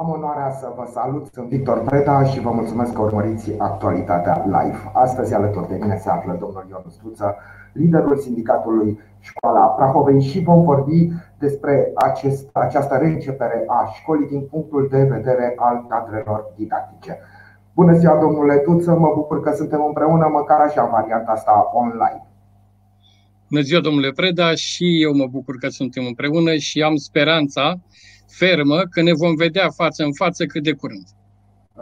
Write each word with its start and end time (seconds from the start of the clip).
Am 0.00 0.08
onoarea 0.08 0.50
să 0.50 0.72
vă 0.76 0.84
salut, 0.92 1.26
sunt 1.32 1.48
Victor 1.48 1.78
Preda 1.84 2.24
și 2.24 2.40
vă 2.40 2.50
mulțumesc 2.50 2.92
că 2.92 3.00
urmăriți 3.00 3.52
actualitatea 3.58 4.44
live. 4.44 4.78
Astăzi 4.92 5.34
alături 5.34 5.68
de 5.68 5.78
mine 5.80 5.96
se 5.96 6.10
află 6.10 6.36
domnul 6.40 6.66
Ion 6.70 6.84
Struță, 6.88 7.36
liderul 7.72 8.16
sindicatului 8.16 9.00
Școala 9.18 9.66
Prahovei 9.66 10.22
și 10.22 10.42
vom 10.42 10.62
vorbi 10.62 11.12
despre 11.38 11.90
acest, 11.94 12.48
această 12.52 12.94
reîncepere 12.94 13.64
a 13.66 13.90
școlii 13.94 14.28
din 14.28 14.40
punctul 14.40 14.88
de 14.90 15.02
vedere 15.02 15.52
al 15.56 15.86
cadrelor 15.88 16.52
didactice. 16.56 17.18
Bună 17.74 17.92
ziua, 17.92 18.18
domnule 18.20 18.56
Tuță, 18.56 18.90
mă 18.90 19.12
bucur 19.14 19.40
că 19.42 19.52
suntem 19.52 19.84
împreună, 19.86 20.26
măcar 20.32 20.60
așa 20.60 20.82
în 20.82 20.90
varianta 20.90 21.30
asta 21.30 21.70
online. 21.72 22.26
Bună 23.50 23.62
ziua, 23.62 23.80
domnule 23.80 24.10
Preda, 24.10 24.54
și 24.54 25.02
eu 25.02 25.14
mă 25.14 25.26
bucur 25.30 25.56
că 25.56 25.68
suntem 25.68 26.04
împreună 26.06 26.54
și 26.54 26.82
am 26.82 26.96
speranța 26.96 27.74
fermă 28.30 28.78
că 28.90 29.02
ne 29.02 29.12
vom 29.12 29.34
vedea 29.34 29.68
față 29.80 30.02
în 30.04 30.12
față 30.12 30.44
cât 30.44 30.62
de 30.62 30.72
curând. 30.72 31.06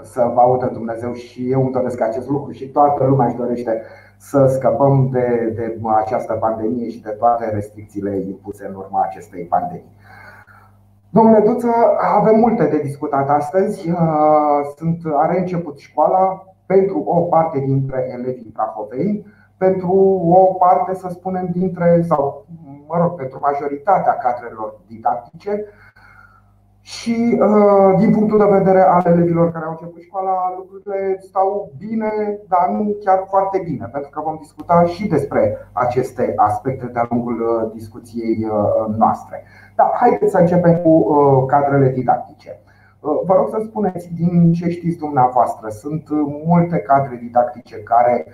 Să 0.02 0.30
vă 0.34 0.40
audă 0.40 0.70
Dumnezeu 0.72 1.12
și 1.14 1.50
eu 1.50 1.62
îmi 1.62 1.72
doresc 1.72 2.00
acest 2.00 2.28
lucru 2.28 2.52
și 2.52 2.68
toată 2.68 3.04
lumea 3.04 3.26
își 3.26 3.36
dorește 3.36 3.82
să 4.16 4.46
scăpăm 4.46 5.08
de, 5.12 5.52
de 5.56 5.78
această 6.04 6.32
pandemie 6.32 6.88
și 6.88 7.02
de 7.02 7.10
toate 7.10 7.50
restricțiile 7.50 8.16
impuse 8.16 8.66
în 8.66 8.74
urma 8.74 9.02
acestei 9.02 9.44
pandemii. 9.44 9.96
Domnule 11.10 11.40
Duță, 11.40 11.68
avem 12.14 12.38
multe 12.38 12.64
de 12.64 12.78
discutat 12.78 13.28
astăzi. 13.28 13.90
Sunt, 14.76 15.02
are 15.16 15.38
început 15.38 15.78
școala 15.78 16.44
pentru 16.66 16.98
o 16.98 17.20
parte 17.20 17.58
dintre 17.58 18.08
elevii 18.12 18.52
prahoveni, 18.56 19.26
pentru 19.56 19.92
o 20.28 20.44
parte, 20.44 20.94
să 20.94 21.08
spunem, 21.08 21.48
dintre, 21.52 22.04
sau 22.08 22.46
mă 22.86 22.96
rog, 22.98 23.14
pentru 23.14 23.38
majoritatea 23.42 24.16
cadrelor 24.16 24.80
didactice, 24.86 25.64
și 26.88 27.38
uh, 27.40 27.98
din 27.98 28.10
punctul 28.10 28.38
de 28.38 28.56
vedere 28.58 28.82
al 28.82 29.02
elevilor 29.06 29.52
care 29.52 29.64
au 29.64 29.70
început 29.70 30.00
școala, 30.00 30.54
lucrurile 30.56 31.18
stau 31.20 31.72
bine, 31.78 32.10
dar 32.48 32.68
nu 32.68 32.96
chiar 33.04 33.24
foarte 33.28 33.58
bine, 33.64 33.88
pentru 33.92 34.10
că 34.10 34.20
vom 34.24 34.36
discuta 34.40 34.84
și 34.84 35.06
despre 35.06 35.56
aceste 35.72 36.32
aspecte 36.36 36.86
de-a 36.86 37.06
lungul 37.10 37.40
uh, 37.40 37.70
discuției 37.74 38.46
uh, 38.50 38.96
noastre. 38.96 39.42
Dar 39.76 39.90
haideți 40.00 40.30
să 40.30 40.38
începem 40.38 40.76
cu 40.76 40.92
cadrele 41.46 41.88
didactice. 41.88 42.60
Vă 43.00 43.34
rog 43.34 43.48
să 43.48 43.58
spuneți 43.64 44.14
din 44.14 44.52
ce 44.52 44.68
știți 44.68 44.98
dumneavoastră. 44.98 45.68
Sunt 45.68 46.02
multe 46.44 46.78
cadre 46.78 47.18
didactice 47.22 47.76
care, 47.76 48.26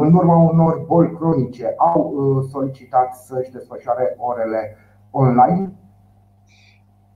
în 0.00 0.14
urma 0.14 0.36
unor 0.36 0.84
boli 0.86 1.16
cronice, 1.18 1.74
au 1.76 2.14
solicitat 2.50 3.14
să-și 3.14 3.52
desfășoare 3.52 4.16
orele 4.18 4.76
online 5.10 5.72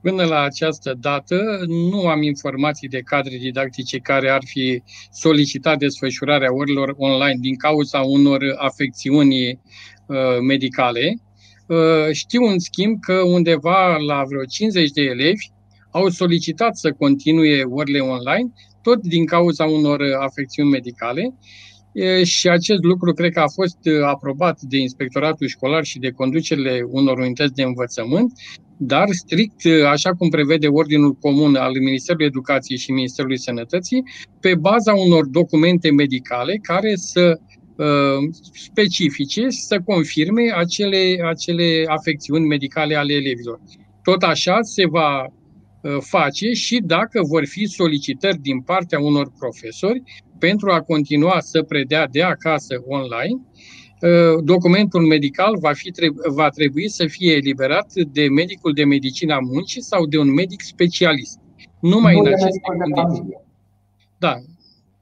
Până 0.01 0.23
la 0.23 0.41
această 0.41 0.97
dată 0.99 1.63
nu 1.67 2.07
am 2.07 2.21
informații 2.21 2.87
de 2.87 2.99
cadre 2.99 3.37
didactice 3.37 3.97
care 3.97 4.29
ar 4.29 4.41
fi 4.45 4.83
solicitat 5.11 5.77
desfășurarea 5.77 6.55
orilor 6.55 6.93
online 6.97 7.37
din 7.39 7.55
cauza 7.55 7.99
unor 7.99 8.55
afecțiuni 8.57 9.49
uh, 9.51 10.37
medicale. 10.47 11.13
Uh, 11.67 12.11
știu 12.11 12.43
în 12.43 12.59
schimb 12.59 12.99
că 12.99 13.13
undeva 13.13 13.97
la 13.97 14.23
vreo 14.27 14.43
50 14.43 14.91
de 14.91 15.01
elevi 15.01 15.51
au 15.91 16.09
solicitat 16.09 16.77
să 16.77 16.91
continue 16.91 17.63
orile 17.63 17.99
online, 17.99 18.53
tot 18.81 19.01
din 19.01 19.25
cauza 19.25 19.65
unor 19.65 20.01
afecțiuni 20.19 20.69
medicale 20.69 21.33
și 22.23 22.49
acest 22.49 22.83
lucru 22.83 23.13
cred 23.13 23.31
că 23.31 23.39
a 23.39 23.47
fost 23.47 23.77
aprobat 24.05 24.61
de 24.61 24.77
inspectoratul 24.77 25.47
școlar 25.47 25.83
și 25.83 25.99
de 25.99 26.09
conducerile 26.09 26.81
unor 26.87 27.17
unități 27.17 27.53
de 27.53 27.63
învățământ, 27.63 28.31
dar 28.81 29.07
strict 29.09 29.61
așa 29.91 30.11
cum 30.11 30.29
prevede 30.29 30.67
Ordinul 30.67 31.13
Comun 31.13 31.55
al 31.55 31.71
Ministerului 31.79 32.25
Educației 32.25 32.77
și 32.77 32.91
Ministerului 32.91 33.39
Sănătății, 33.39 34.03
pe 34.39 34.55
baza 34.55 34.93
unor 34.93 35.25
documente 35.25 35.91
medicale 35.91 36.59
care 36.61 36.95
să 36.95 37.39
specifice 38.53 39.41
și 39.41 39.59
să 39.59 39.79
confirme 39.85 40.41
acele, 40.55 41.15
acele 41.25 41.83
afecțiuni 41.87 42.47
medicale 42.47 42.95
ale 42.95 43.13
elevilor. 43.13 43.59
Tot 44.03 44.23
așa 44.23 44.57
se 44.61 44.85
va 44.87 45.25
face 45.99 46.51
și 46.51 46.81
dacă 46.85 47.21
vor 47.23 47.45
fi 47.45 47.65
solicitări 47.65 48.37
din 48.37 48.61
partea 48.61 48.99
unor 48.99 49.31
profesori 49.39 50.03
pentru 50.39 50.71
a 50.71 50.81
continua 50.81 51.39
să 51.39 51.61
predea 51.61 52.07
de 52.07 52.21
acasă 52.21 52.83
online, 52.87 53.41
uh, 53.41 53.78
documentul 54.43 55.01
medical 55.01 55.57
va, 55.59 55.73
fi, 55.73 55.91
va 56.35 56.49
trebui 56.49 56.89
să 56.89 57.07
fie 57.07 57.33
eliberat 57.33 57.93
de 57.93 58.27
medicul 58.27 58.73
de 58.73 58.85
medicina 58.85 59.39
muncii 59.39 59.81
sau 59.81 60.05
de 60.05 60.17
un 60.17 60.33
medic 60.33 60.61
specialist. 60.61 61.39
Numai 61.79 62.13
nu 62.13 62.19
în 62.19 62.27
aceste 62.27 62.59
condiții. 62.93 63.37
Da. 64.17 64.35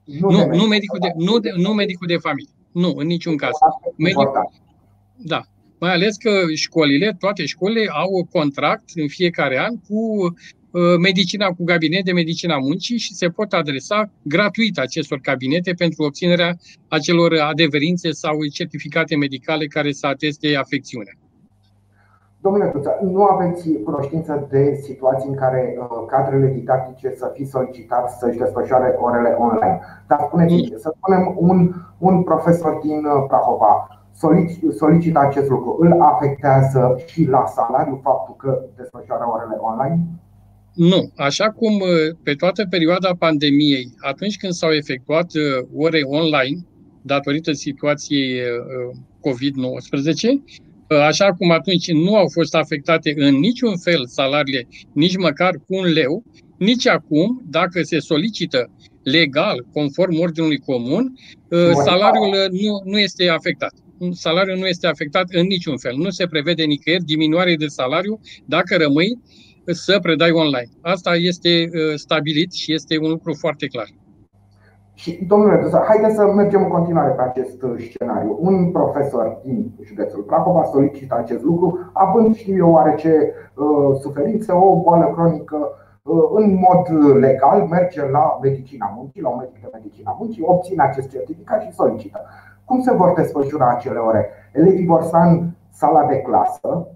Nu, 0.04 0.30
nu, 0.30 0.46
nu, 0.56 0.64
medicul 0.64 0.98
de, 0.98 1.12
nu, 1.16 1.38
de, 1.38 1.52
nu 1.56 1.72
medicul 1.72 2.06
de 2.06 2.16
familie. 2.16 2.52
Nu, 2.72 2.92
în 2.96 3.06
niciun 3.06 3.36
caz. 3.36 3.52
Medic, 3.96 4.28
da. 5.16 5.42
Mai 5.80 5.92
ales 5.92 6.16
că 6.16 6.30
școlile, 6.54 7.16
toate 7.18 7.46
școlile 7.46 7.88
au 7.92 8.28
contract 8.30 8.84
în 8.94 9.08
fiecare 9.08 9.58
an 9.58 9.76
cu 9.76 9.96
Uh, 10.24 10.57
medicina 11.00 11.46
cu 11.46 11.64
gabinet 11.64 12.04
de 12.04 12.12
medicina 12.12 12.58
muncii 12.58 12.98
și 12.98 13.14
se 13.14 13.28
pot 13.28 13.52
adresa 13.52 14.10
gratuit 14.22 14.78
acestor 14.78 15.18
cabinete 15.22 15.72
pentru 15.72 16.02
obținerea 16.02 16.56
acelor 16.88 17.38
adeverințe 17.40 18.10
sau 18.10 18.36
certificate 18.52 19.16
medicale 19.16 19.66
care 19.66 19.92
să 19.92 20.06
ateste 20.06 20.56
afecțiunea. 20.56 21.12
Domnule 22.40 22.66
Tuța, 22.66 22.98
nu 23.02 23.22
aveți 23.22 23.72
cunoștință 23.84 24.46
de 24.50 24.80
situații 24.82 25.28
în 25.28 25.34
care 25.34 25.76
uh, 25.78 25.86
cadrele 26.06 26.52
didactice 26.52 27.14
să 27.16 27.30
fi 27.34 27.44
solicitat 27.44 28.10
să-și 28.10 28.38
desfășoare 28.38 28.96
orele 29.00 29.34
online. 29.38 29.80
Dar 30.06 30.18
spuneți, 30.26 30.54
mm. 30.54 30.78
să 30.78 30.94
spunem, 30.96 31.34
un, 31.36 31.72
un 31.98 32.22
profesor 32.22 32.78
din 32.82 33.04
uh, 33.04 33.24
Prahova 33.28 34.02
solicită 34.76 35.18
acest 35.18 35.48
lucru. 35.48 35.76
Îl 35.80 36.00
afectează 36.00 36.94
și 37.06 37.24
la 37.24 37.46
salariu 37.46 38.00
faptul 38.02 38.34
că 38.36 38.62
desfășoară 38.76 39.24
orele 39.34 39.56
online? 39.60 40.00
Nu. 40.78 41.12
Așa 41.16 41.50
cum 41.50 41.74
uh, 41.74 41.88
pe 42.22 42.34
toată 42.34 42.66
perioada 42.70 43.14
pandemiei, 43.18 43.92
atunci 43.98 44.36
când 44.36 44.52
s-au 44.52 44.70
efectuat 44.70 45.34
uh, 45.34 45.66
ore 45.74 46.00
online, 46.02 46.66
datorită 47.02 47.52
situației 47.52 48.34
uh, 48.34 48.96
COVID-19, 49.26 50.56
așa 51.06 51.32
cum 51.32 51.50
atunci 51.50 51.90
nu 51.90 52.16
au 52.16 52.28
fost 52.28 52.54
afectate 52.54 53.14
în 53.16 53.34
niciun 53.34 53.76
fel 53.78 54.06
salariile, 54.06 54.68
nici 54.92 55.16
măcar 55.16 55.54
cu 55.54 55.76
un 55.76 55.84
leu, 55.84 56.24
nici 56.58 56.86
acum, 56.86 57.42
dacă 57.50 57.82
se 57.82 57.98
solicită 57.98 58.70
legal, 59.02 59.66
conform 59.72 60.18
ordinului 60.18 60.58
comun, 60.58 61.18
salariul 61.84 62.48
nu, 62.50 62.82
nu 62.84 62.98
este 62.98 63.28
afectat. 63.28 63.72
Salariul 64.10 64.58
nu 64.58 64.66
este 64.66 64.86
afectat 64.86 65.28
în 65.30 65.46
niciun 65.46 65.78
fel. 65.78 65.96
Nu 65.96 66.10
se 66.10 66.26
prevede 66.26 66.64
nicăieri 66.64 67.04
diminuare 67.04 67.54
de 67.54 67.66
salariu 67.66 68.20
dacă 68.44 68.76
rămâi 68.76 69.18
să 69.72 69.98
predai 70.02 70.30
online. 70.30 70.70
Asta 70.82 71.10
este 71.14 71.48
uh, 71.48 71.94
stabilit 71.94 72.52
și 72.52 72.72
este 72.72 72.98
un 72.98 73.08
lucru 73.08 73.34
foarte 73.34 73.66
clar. 73.66 73.88
Și, 74.94 75.24
domnule, 75.28 75.70
haideți 75.86 76.14
să 76.14 76.24
mergem 76.24 76.62
în 76.62 76.68
continuare 76.68 77.10
pe 77.10 77.22
acest 77.22 77.62
uh, 77.62 77.74
scenariu. 77.90 78.36
Un 78.40 78.70
profesor 78.70 79.40
din 79.44 79.70
județul 79.84 80.22
Prahova 80.22 80.64
solicită 80.64 81.14
acest 81.18 81.42
lucru, 81.42 81.90
având, 81.92 82.36
știu 82.36 82.56
eu, 82.56 82.70
oarece 82.70 83.32
uh, 83.54 84.00
suferință, 84.00 84.54
o 84.54 84.82
boală 84.82 85.12
cronică, 85.14 85.72
în 86.34 86.54
mod 86.54 87.14
legal, 87.18 87.66
merge 87.70 88.00
la 88.10 88.38
medicina 88.42 88.92
muncii, 88.96 89.20
la 89.20 89.28
un 89.28 89.38
medic 89.38 89.60
de 89.60 89.68
medicina 89.72 90.16
muncii, 90.18 90.42
obține 90.46 90.82
acest 90.82 91.10
certificat 91.10 91.62
și 91.62 91.72
solicită. 91.72 92.20
Cum 92.64 92.82
se 92.82 92.92
vor 92.92 93.12
desfășura 93.16 93.68
acele 93.68 93.98
ore? 93.98 94.30
Elevii 94.52 94.86
vor 94.86 95.02
sta 95.02 95.24
în 95.24 95.50
sala 95.70 96.06
de 96.06 96.16
clasă. 96.16 96.86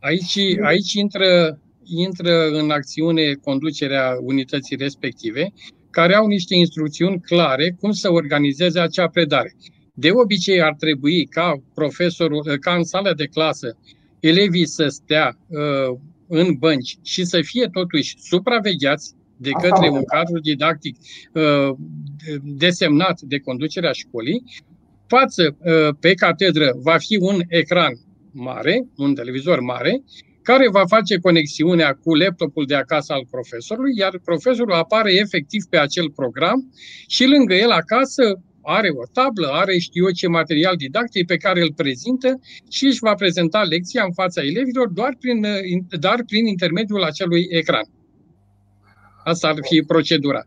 Aici, 0.00 0.38
aici 0.62 0.92
intră 0.92 1.58
intră 1.84 2.48
în 2.48 2.70
acțiune 2.70 3.32
conducerea 3.32 4.16
unității 4.20 4.76
respective, 4.76 5.52
care 5.90 6.14
au 6.14 6.26
niște 6.26 6.54
instrucțiuni 6.54 7.20
clare 7.20 7.76
cum 7.80 7.92
să 7.92 8.12
organizeze 8.12 8.80
acea 8.80 9.08
predare. 9.08 9.54
De 9.94 10.10
obicei 10.10 10.62
ar 10.62 10.74
trebui 10.74 11.24
ca 11.24 11.62
profesorul, 11.74 12.56
ca 12.60 12.74
în 12.74 12.84
sala 12.84 13.12
de 13.12 13.26
clasă, 13.26 13.78
elevii 14.20 14.66
să 14.66 14.88
stea 14.88 15.38
uh, 15.48 15.98
în 16.28 16.54
bănci 16.58 16.96
și 17.02 17.24
să 17.24 17.40
fie 17.42 17.68
totuși 17.72 18.14
supravegheați 18.18 19.14
de 19.36 19.50
către 19.50 19.88
un 19.90 20.04
cadru 20.04 20.40
didactic 20.40 20.96
uh, 21.32 21.76
desemnat 22.42 23.20
de 23.20 23.38
conducerea 23.38 23.92
școlii, 23.92 24.42
față 25.06 25.56
uh, 25.58 25.94
pe 26.00 26.14
catedră 26.14 26.70
va 26.82 26.96
fi 26.98 27.16
un 27.20 27.40
ecran 27.48 27.92
mare, 28.32 28.86
un 28.96 29.14
televizor 29.14 29.60
mare, 29.60 30.02
care 30.48 30.66
va 30.78 30.84
face 30.94 31.14
conexiunea 31.18 31.90
cu 32.02 32.14
laptopul 32.14 32.64
de 32.66 32.74
acasă 32.74 33.12
al 33.12 33.24
profesorului, 33.30 33.94
iar 34.02 34.12
profesorul 34.24 34.72
apare 34.72 35.12
efectiv 35.24 35.62
pe 35.70 35.78
acel 35.78 36.10
program 36.20 36.58
și 37.06 37.24
lângă 37.34 37.54
el 37.54 37.70
acasă 37.70 38.24
are 38.62 38.90
o 39.02 39.04
tablă, 39.12 39.48
are 39.62 39.74
știu 39.78 40.04
eu 40.04 40.10
ce 40.20 40.28
material 40.28 40.76
didactic 40.76 41.26
pe 41.26 41.36
care 41.36 41.60
îl 41.60 41.72
prezintă 41.82 42.28
și 42.68 42.84
își 42.86 43.04
va 43.06 43.14
prezenta 43.14 43.62
lecția 43.62 44.02
în 44.04 44.12
fața 44.12 44.40
elevilor 44.50 44.88
doar 44.88 45.12
prin, 45.20 45.38
doar 46.06 46.18
prin 46.26 46.46
intermediul 46.46 47.02
acelui 47.02 47.46
ecran. 47.50 47.86
Asta 49.24 49.48
ar 49.48 49.58
fi 49.60 49.82
procedura. 49.92 50.42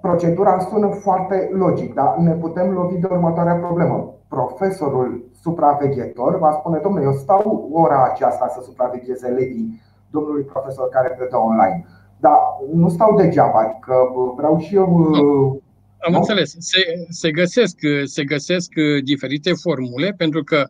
Procedura 0.00 0.58
sună 0.70 0.88
foarte 0.88 1.48
logic, 1.52 1.94
dar 1.94 2.16
ne 2.16 2.32
putem 2.32 2.68
lovi 2.70 2.96
de 3.00 3.06
următoarea 3.10 3.54
problemă. 3.54 3.96
Profesorul 4.28 5.24
supraveghetor 5.46 6.38
va 6.38 6.52
spune, 6.58 6.78
domnule, 6.82 7.04
eu 7.04 7.16
stau 7.24 7.68
ora 7.72 8.00
aceasta 8.12 8.46
să 8.54 8.60
supravegheze 8.64 9.26
elevii 9.32 9.80
domnului 10.10 10.42
profesor 10.42 10.88
care 10.88 11.14
predă 11.16 11.36
online. 11.36 11.78
Dar 12.24 12.38
nu 12.72 12.88
stau 12.88 13.16
degeaba, 13.16 13.58
adică 13.66 13.94
vreau 14.36 14.58
și 14.58 14.74
eu 14.74 14.88
nu. 14.98 15.60
Am 16.06 16.12
nu? 16.12 16.18
înțeles. 16.18 16.50
Se, 16.58 16.80
se, 17.08 17.30
găsesc, 17.30 17.76
se 18.04 18.24
găsesc 18.24 18.70
diferite 19.04 19.52
formule 19.64 20.14
pentru 20.16 20.42
că 20.42 20.60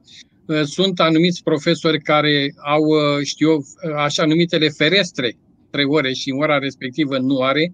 uh, 0.47 0.63
sunt 0.63 1.01
anumiți 1.01 1.43
profesori 1.43 2.01
care 2.01 2.37
au, 2.75 2.83
uh, 2.83 3.19
știu 3.23 3.51
eu, 3.51 3.59
așa 4.07 4.25
numitele 4.25 4.69
ferestre, 4.69 5.29
trei 5.71 5.85
ore 5.85 6.13
și 6.13 6.31
în 6.31 6.43
ora 6.43 6.59
respectivă 6.59 7.19
nu 7.19 7.37
are. 7.41 7.73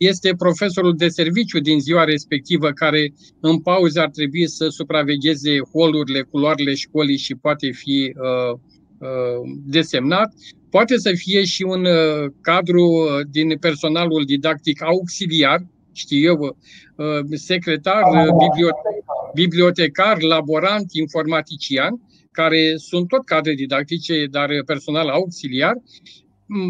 Este 0.00 0.34
profesorul 0.34 0.96
de 0.96 1.08
serviciu 1.08 1.58
din 1.58 1.80
ziua 1.80 2.04
respectivă 2.04 2.70
care 2.70 3.12
în 3.40 3.60
pauză 3.60 4.00
ar 4.00 4.08
trebui 4.10 4.48
să 4.48 4.68
supravegheze 4.68 5.58
holurile, 5.72 6.20
culoarele 6.20 6.74
școlii 6.74 7.16
și 7.18 7.34
poate 7.34 7.70
fi 7.70 8.12
uh, 8.16 8.58
uh, 8.98 9.08
desemnat. 9.66 10.32
Poate 10.70 10.96
să 10.96 11.12
fie 11.14 11.44
și 11.44 11.62
un 11.62 11.84
uh, 11.84 12.30
cadru 12.40 12.82
uh, 12.82 13.26
din 13.30 13.56
personalul 13.58 14.24
didactic 14.24 14.82
auxiliar, 14.82 15.66
știu 15.92 16.18
eu, 16.18 16.56
uh, 16.96 17.18
secretar, 17.32 18.02
bibliotecar, 19.34 20.22
laborant, 20.22 20.92
informatician, 20.92 22.00
care 22.30 22.74
sunt 22.76 23.08
tot 23.08 23.24
cadre 23.24 23.54
didactice, 23.54 24.26
dar 24.30 24.48
personal 24.66 25.08
auxiliar, 25.08 25.74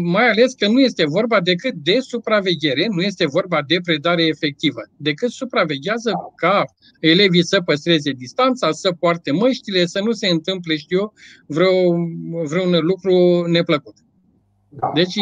mai 0.03 0.29
ales 0.29 0.53
că 0.53 0.67
nu 0.67 0.79
este 0.79 1.05
vorba 1.05 1.41
decât 1.41 1.73
de 1.73 1.99
supraveghere, 1.99 2.87
nu 2.89 3.01
este 3.01 3.25
vorba 3.25 3.61
de 3.67 3.79
predare 3.83 4.23
efectivă, 4.23 4.81
decât 4.97 5.31
supraveghează 5.31 6.11
ca 6.35 6.65
elevii 6.99 7.45
să 7.45 7.61
păstreze 7.61 8.11
distanța, 8.11 8.71
să 8.71 8.91
poarte 8.91 9.31
măștile, 9.31 9.85
să 9.85 9.99
nu 9.99 10.11
se 10.11 10.27
întâmple, 10.27 10.75
știu 10.75 10.97
eu, 10.97 11.13
vreo, 11.47 11.93
vreun 12.43 12.85
lucru 12.85 13.45
neplăcut. 13.47 13.95
Da. 14.69 14.91
Deci 14.93 15.15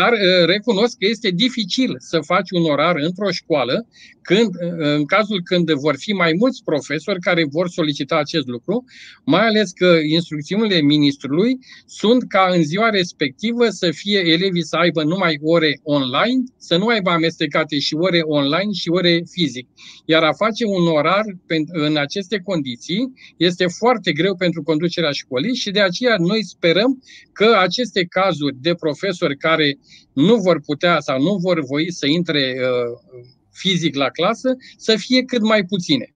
dar 0.00 0.12
uh, 0.12 0.46
recunosc 0.46 0.98
că 0.98 1.06
este 1.06 1.30
dificil 1.30 1.94
să 1.98 2.20
faci 2.20 2.50
un 2.50 2.64
orar 2.70 2.96
într-o 2.96 3.30
școală 3.30 3.86
când, 4.26 4.50
uh, 4.54 4.96
în 4.98 5.04
cazul 5.04 5.40
când 5.44 5.70
vor 5.70 5.96
fi 5.98 6.12
mai 6.12 6.32
mulți 6.38 6.62
profesori 6.64 7.20
care 7.20 7.44
vor 7.50 7.68
solicita 7.68 8.16
acest 8.16 8.46
lucru, 8.46 8.84
mai 9.24 9.46
ales 9.46 9.70
că 9.70 9.98
instrucțiunile 10.08 10.80
ministrului 10.80 11.58
sunt 11.86 12.22
ca 12.28 12.48
în 12.54 12.62
ziua 12.62 12.88
respectivă 12.90 13.68
să 13.68 13.90
fie 13.90 14.18
elevii 14.18 14.64
să 14.64 14.76
aibă 14.76 15.02
numai 15.02 15.38
ore 15.42 15.80
online, 15.82 16.42
să 16.58 16.76
nu 16.76 16.86
aibă 16.86 17.10
amestecate 17.10 17.78
și 17.78 17.94
ore 17.94 18.20
online 18.20 18.72
și 18.72 18.88
ore 18.88 19.22
fizic. 19.30 19.68
Iar 20.04 20.22
a 20.22 20.32
face 20.32 20.64
un 20.64 20.86
orar 20.86 21.24
în 21.66 21.96
aceste 21.96 22.40
condiții 22.44 23.12
este 23.36 23.66
foarte 23.66 24.12
greu 24.12 24.36
pentru 24.36 24.62
conducerea 24.62 25.10
școlii 25.10 25.54
și 25.54 25.70
de 25.70 25.80
aceea 25.80 26.16
noi 26.18 26.44
sperăm 26.44 27.02
că 27.32 27.56
aceste 27.60 28.04
cazuri 28.04 28.56
de 28.60 28.74
profesori 28.74 29.36
care 29.36 29.78
nu 30.12 30.36
vor 30.36 30.60
putea 30.60 31.00
sau 31.00 31.22
nu 31.22 31.34
vor 31.36 31.64
voi 31.64 31.92
să 31.92 32.06
intre 32.06 32.54
uh, 32.60 33.34
fizic 33.62 33.94
la 33.96 34.08
clasă 34.18 34.50
să 34.76 34.92
fie 34.96 35.20
cât 35.22 35.42
mai 35.42 35.62
puține. 35.72 36.06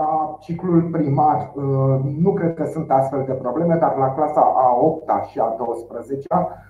La 0.00 0.38
ciclul 0.44 0.82
primar 0.92 1.38
uh, 1.54 1.62
nu 2.24 2.32
cred 2.32 2.54
că 2.54 2.64
sunt 2.72 2.90
astfel 2.90 3.22
de 3.26 3.32
probleme, 3.32 3.76
dar 3.80 3.94
la 4.04 4.10
clasa 4.16 4.40
a 4.66 4.68
8 4.80 5.08
și 5.30 5.38
a 5.38 5.48
12 5.58 6.26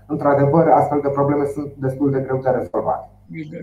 într-adevăr, 0.07 0.65
astfel 0.69 1.01
de 1.03 1.09
probleme 1.09 1.45
sunt 1.55 1.73
destul 1.87 2.11
de 2.11 2.21
greu 2.27 2.41
de 2.45 2.51
rezolvat. 2.51 3.01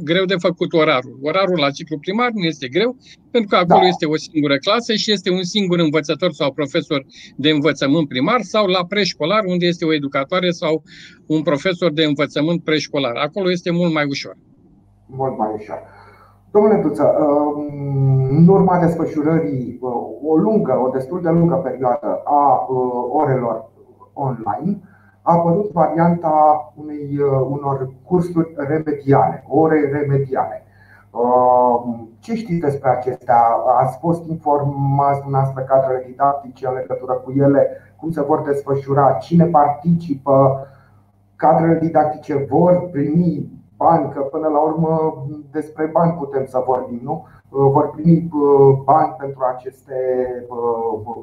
Greu 0.04 0.26
de 0.26 0.36
făcut 0.48 0.74
orarul. 0.74 1.20
Orarul 1.22 1.60
la 1.60 1.70
ciclu 1.70 1.98
primar 1.98 2.30
nu 2.34 2.44
este 2.44 2.68
greu, 2.68 2.96
pentru 3.32 3.50
că 3.50 3.56
acolo 3.56 3.80
da. 3.80 3.88
este 3.88 4.06
o 4.06 4.18
singură 4.18 4.58
clasă 4.58 4.94
și 4.94 5.12
este 5.12 5.30
un 5.32 5.44
singur 5.44 5.80
învățător 5.80 6.32
sau 6.32 6.52
profesor 6.52 7.06
de 7.36 7.50
învățământ 7.50 8.08
primar 8.08 8.42
sau 8.42 8.66
la 8.66 8.86
preșcolar, 8.86 9.44
unde 9.46 9.66
este 9.66 9.86
o 9.86 9.94
educatoare 9.94 10.52
sau 10.52 10.84
un 11.26 11.42
profesor 11.42 11.92
de 11.92 12.04
învățământ 12.04 12.64
preșcolar. 12.64 13.16
Acolo 13.16 13.52
este 13.52 13.72
mult 13.72 13.94
mai 13.94 14.06
ușor. 14.06 14.36
Mult 15.16 15.38
mai 15.38 15.52
ușor. 15.56 15.82
Domnule 16.52 16.82
Duță, 16.82 17.16
în 18.30 18.48
urma 18.48 18.80
desfășurării 18.80 19.80
o 20.24 20.36
lungă, 20.36 20.82
o 20.86 20.90
destul 20.90 21.22
de 21.22 21.30
lungă 21.30 21.56
perioadă 21.56 22.22
a 22.24 22.68
orelor 23.12 23.70
online, 24.14 24.80
a 25.22 25.34
apărut 25.34 25.72
varianta 25.72 26.34
unei, 26.76 27.18
uh, 27.18 27.48
unor 27.50 27.90
cursuri 28.06 28.54
remediale, 28.56 29.44
ore 29.48 29.90
remediale. 29.92 30.64
Uh, 31.12 31.94
ce 32.20 32.36
știți 32.36 32.60
despre 32.60 32.90
acestea? 32.90 33.40
Ați 33.80 33.98
fost 33.98 34.30
informați 34.30 35.22
dumneavoastră 35.22 35.62
cadrele 35.64 36.04
didactice 36.08 36.68
în 36.68 36.74
legătură 36.74 37.14
cu 37.14 37.32
ele? 37.32 37.68
Cum 38.00 38.12
se 38.12 38.22
vor 38.22 38.42
desfășura? 38.42 39.12
Cine 39.12 39.46
participă? 39.46 40.68
Cadrele 41.36 41.80
didactice 41.80 42.46
vor 42.50 42.90
primi 42.92 43.61
bani, 43.84 44.12
că 44.14 44.20
până 44.20 44.48
la 44.48 44.60
urmă 44.60 44.92
despre 45.52 45.86
bani 45.86 46.18
putem 46.22 46.46
să 46.46 46.64
vorbim, 46.66 47.00
nu? 47.04 47.16
Uh, 47.50 47.72
vor 47.76 47.90
primi 47.96 48.30
bani 48.84 49.16
pentru 49.20 49.42
aceste 49.54 49.96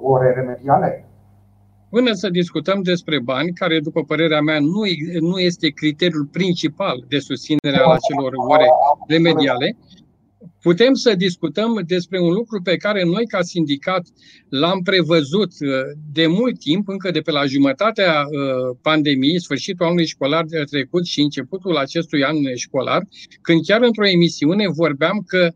ore 0.02 0.32
remediale? 0.32 0.90
Până 1.90 2.12
să 2.12 2.28
discutăm 2.28 2.82
despre 2.82 3.19
bani, 3.20 3.52
care, 3.52 3.81
după 3.81 4.00
părerea 4.02 4.40
mea, 4.40 4.60
nu, 4.60 4.81
nu 5.20 5.38
este 5.38 5.69
criteriul 5.69 6.28
principal 6.32 7.05
de 7.08 7.19
susținere 7.19 7.78
al 7.84 7.90
acelor 7.90 8.32
ore 8.55 8.69
remediale, 9.06 9.76
putem 10.62 10.94
să 10.94 11.14
discutăm 11.14 11.82
despre 11.87 12.20
un 12.20 12.32
lucru 12.32 12.62
pe 12.62 12.76
care 12.76 13.05
noi, 13.05 13.26
ca 13.26 13.43
sindicat, 13.43 14.06
l-am 14.49 14.82
prevăzut 14.82 15.52
uh, 15.60 15.69
de 16.12 16.26
mult 16.26 16.58
timp, 16.58 16.88
încă 16.88 17.10
de 17.10 17.20
pe 17.20 17.31
la 17.31 17.44
jumătatea 17.44 18.20
uh, 18.20 18.76
pandemiei, 18.82 19.40
sfârșitul 19.40 19.87
anului 19.87 20.06
școlar 20.06 20.44
de 20.44 20.62
trecut 20.70 21.06
și 21.06 21.20
începutul 21.20 21.76
acestui 21.76 22.25
an 22.25 22.37
școlar, 22.55 23.02
când 23.40 23.64
chiar 23.64 23.82
într-o 23.82 24.08
emisiune 24.08 24.69
vorbeam 24.69 25.25
că, 25.26 25.52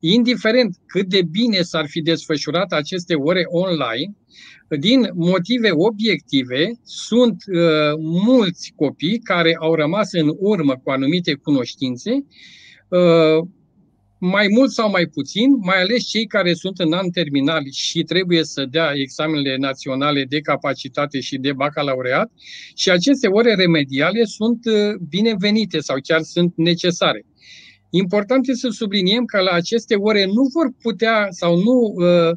indiferent 0.00 0.76
cât 0.86 1.06
de 1.06 1.22
bine 1.30 1.62
s-ar 1.62 1.86
fi 1.88 2.00
desfășurat 2.00 2.72
aceste 2.72 3.14
ore 3.14 3.42
online, 3.46 4.14
din 4.68 5.10
motive 5.14 5.70
obiective, 5.72 6.70
sunt 6.82 7.36
uh, 7.46 7.98
mulți 7.98 8.72
copii 8.76 9.18
care 9.18 9.56
au 9.60 9.74
rămas 9.74 10.12
în 10.12 10.32
urmă 10.38 10.80
cu 10.82 10.90
anumite 10.90 11.34
cunoștințe, 11.34 12.10
uh, 12.88 13.46
mai 14.18 14.46
mult 14.50 14.70
sau 14.70 14.90
mai 14.90 15.06
puțin, 15.06 15.56
mai 15.60 15.80
ales 15.80 16.04
cei 16.04 16.26
care 16.26 16.54
sunt 16.54 16.78
în 16.78 16.92
an 16.92 17.10
terminal 17.10 17.62
și 17.70 18.02
trebuie 18.02 18.44
să 18.44 18.66
dea 18.70 18.90
examenele 18.94 19.56
naționale 19.56 20.24
de 20.24 20.40
capacitate 20.40 21.20
și 21.20 21.36
de 21.36 21.52
bacalaureat 21.52 22.30
și 22.74 22.90
aceste 22.90 23.28
ore 23.28 23.54
remediale 23.54 24.24
sunt 24.24 24.64
uh, 24.64 24.94
binevenite 25.08 25.78
sau 25.78 25.96
chiar 26.02 26.20
sunt 26.20 26.52
necesare. 26.56 27.24
Important 27.90 28.48
este 28.48 28.68
să 28.68 28.74
subliniem 28.74 29.24
că 29.24 29.40
la 29.40 29.50
aceste 29.50 29.94
ore 29.94 30.24
nu 30.24 30.42
vor 30.52 30.72
putea 30.82 31.26
sau 31.30 31.56
nu 31.56 31.94
uh, 31.94 32.06
Uh, 32.06 32.36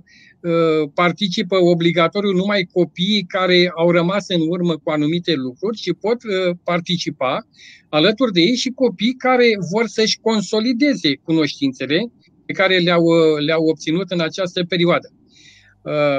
participă 0.93 1.55
obligatoriu 1.55 2.31
numai 2.31 2.69
copiii 2.73 3.23
care 3.23 3.71
au 3.75 3.91
rămas 3.91 4.27
în 4.27 4.41
urmă 4.47 4.77
cu 4.77 4.89
anumite 4.89 5.33
lucruri 5.33 5.77
și 5.77 5.93
pot 5.93 6.23
uh, 6.23 6.55
participa 6.63 7.47
alături 7.89 8.31
de 8.31 8.41
ei 8.41 8.55
și 8.55 8.69
copii 8.69 9.13
care 9.13 9.45
vor 9.71 9.87
să-și 9.87 10.19
consolideze 10.21 11.15
cunoștințele 11.15 12.11
pe 12.45 12.53
care 12.53 12.77
le-au, 12.77 13.03
uh, 13.03 13.39
le-au 13.45 13.65
obținut 13.65 14.11
în 14.11 14.19
această 14.19 14.63
perioadă. 14.63 15.13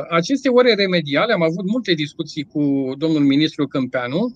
Aceste 0.09 0.49
ore 0.49 0.75
remediale, 0.75 1.33
am 1.33 1.43
avut 1.43 1.67
multe 1.67 1.93
discuții 1.93 2.43
cu 2.43 2.93
domnul 2.99 3.21
ministru 3.21 3.67
Câmpeanu, 3.67 4.33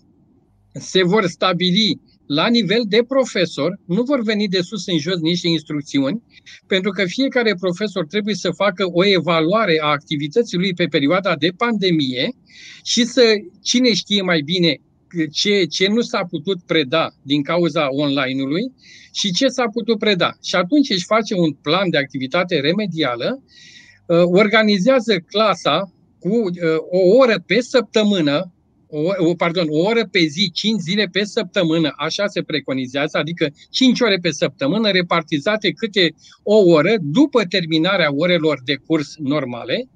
se 0.73 1.05
vor 1.05 1.27
stabili 1.27 2.01
la 2.27 2.49
nivel 2.49 2.83
de 2.89 3.05
profesor, 3.09 3.81
nu 3.87 4.03
vor 4.03 4.23
veni 4.23 4.49
de 4.49 4.61
sus 4.61 4.87
în 4.87 4.99
jos 4.99 5.19
niște 5.21 5.49
instrucțiuni, 5.49 6.23
pentru 6.67 6.91
că 6.91 7.05
fiecare 7.05 7.55
profesor 7.61 8.07
trebuie 8.07 8.35
să 8.35 8.51
facă 8.51 8.85
o 8.93 9.07
evaluare 9.07 9.79
a 9.83 9.87
activității 9.87 10.59
lui 10.59 10.75
pe 10.75 10.85
perioada 10.87 11.37
de 11.37 11.49
pandemie 11.57 12.35
și 12.83 13.05
să, 13.05 13.23
cine 13.63 13.95
știe 13.95 14.23
mai 14.23 14.41
bine 14.41 14.81
ce, 15.33 15.65
ce 15.65 15.89
nu 15.89 16.01
s-a 16.01 16.25
putut 16.31 16.63
preda 16.67 17.15
din 17.23 17.43
cauza 17.43 17.89
online-ului 17.91 18.73
și 19.13 19.33
ce 19.33 19.47
s-a 19.47 19.65
putut 19.73 19.99
preda. 19.99 20.31
Și 20.43 20.55
atunci 20.55 20.91
își 20.91 21.05
face 21.05 21.35
un 21.35 21.53
plan 21.53 21.91
de 21.91 21.99
activitate 21.99 22.61
remedială, 22.61 23.43
uh, 24.07 24.23
organizează 24.23 25.19
clasa 25.19 25.93
cu 26.19 26.29
uh, 26.29 26.51
o 26.91 27.17
oră 27.17 27.43
pe 27.47 27.61
săptămână 27.61 28.54
o, 28.89 29.29
o, 29.29 29.35
pardon, 29.35 29.67
o 29.71 29.79
oră 29.79 30.09
pe 30.11 30.19
zi, 30.19 30.51
5 30.53 30.81
zile 30.81 31.09
pe 31.13 31.25
săptămână, 31.25 31.93
așa 31.97 32.27
se 32.27 32.43
preconizează, 32.43 33.19
adică 33.19 33.49
5 33.71 34.01
ore 34.01 34.19
pe 34.23 34.31
săptămână 34.31 34.91
repartizate 34.91 35.71
câte 35.71 36.15
o 36.43 36.57
oră 36.57 36.95
după 37.01 37.43
terminarea 37.43 38.15
orelor 38.15 38.61
de 38.65 38.75
curs 38.87 39.15
normale, 39.19 39.89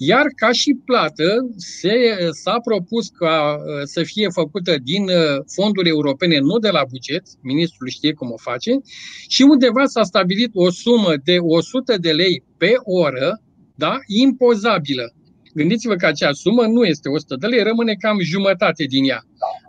Iar 0.00 0.26
ca 0.36 0.52
și 0.52 0.78
plată 0.84 1.50
se, 1.56 1.92
s-a 2.30 2.60
propus 2.64 3.08
ca 3.08 3.58
să 3.84 4.02
fie 4.02 4.28
făcută 4.28 4.76
din 4.82 5.08
fonduri 5.54 5.88
europene, 5.88 6.38
nu 6.38 6.58
de 6.58 6.68
la 6.68 6.84
buget, 6.90 7.22
ministrul 7.42 7.88
știe 7.88 8.12
cum 8.12 8.30
o 8.30 8.36
face, 8.36 8.70
și 9.28 9.42
undeva 9.42 9.86
s-a 9.86 10.02
stabilit 10.02 10.50
o 10.54 10.70
sumă 10.70 11.14
de 11.24 11.36
100 11.40 11.96
de 11.96 12.12
lei 12.12 12.42
pe 12.56 12.72
oră, 12.84 13.42
da, 13.74 13.98
impozabilă. 14.06 15.12
Gândiți-vă 15.58 15.94
că 15.94 16.06
acea 16.06 16.32
sumă 16.32 16.66
nu 16.66 16.82
este 16.84 17.08
100 17.08 17.36
de 17.36 17.46
lei, 17.46 17.62
rămâne 17.62 17.94
cam 17.94 18.18
jumătate 18.20 18.84
din 18.84 19.04
ea. 19.04 19.20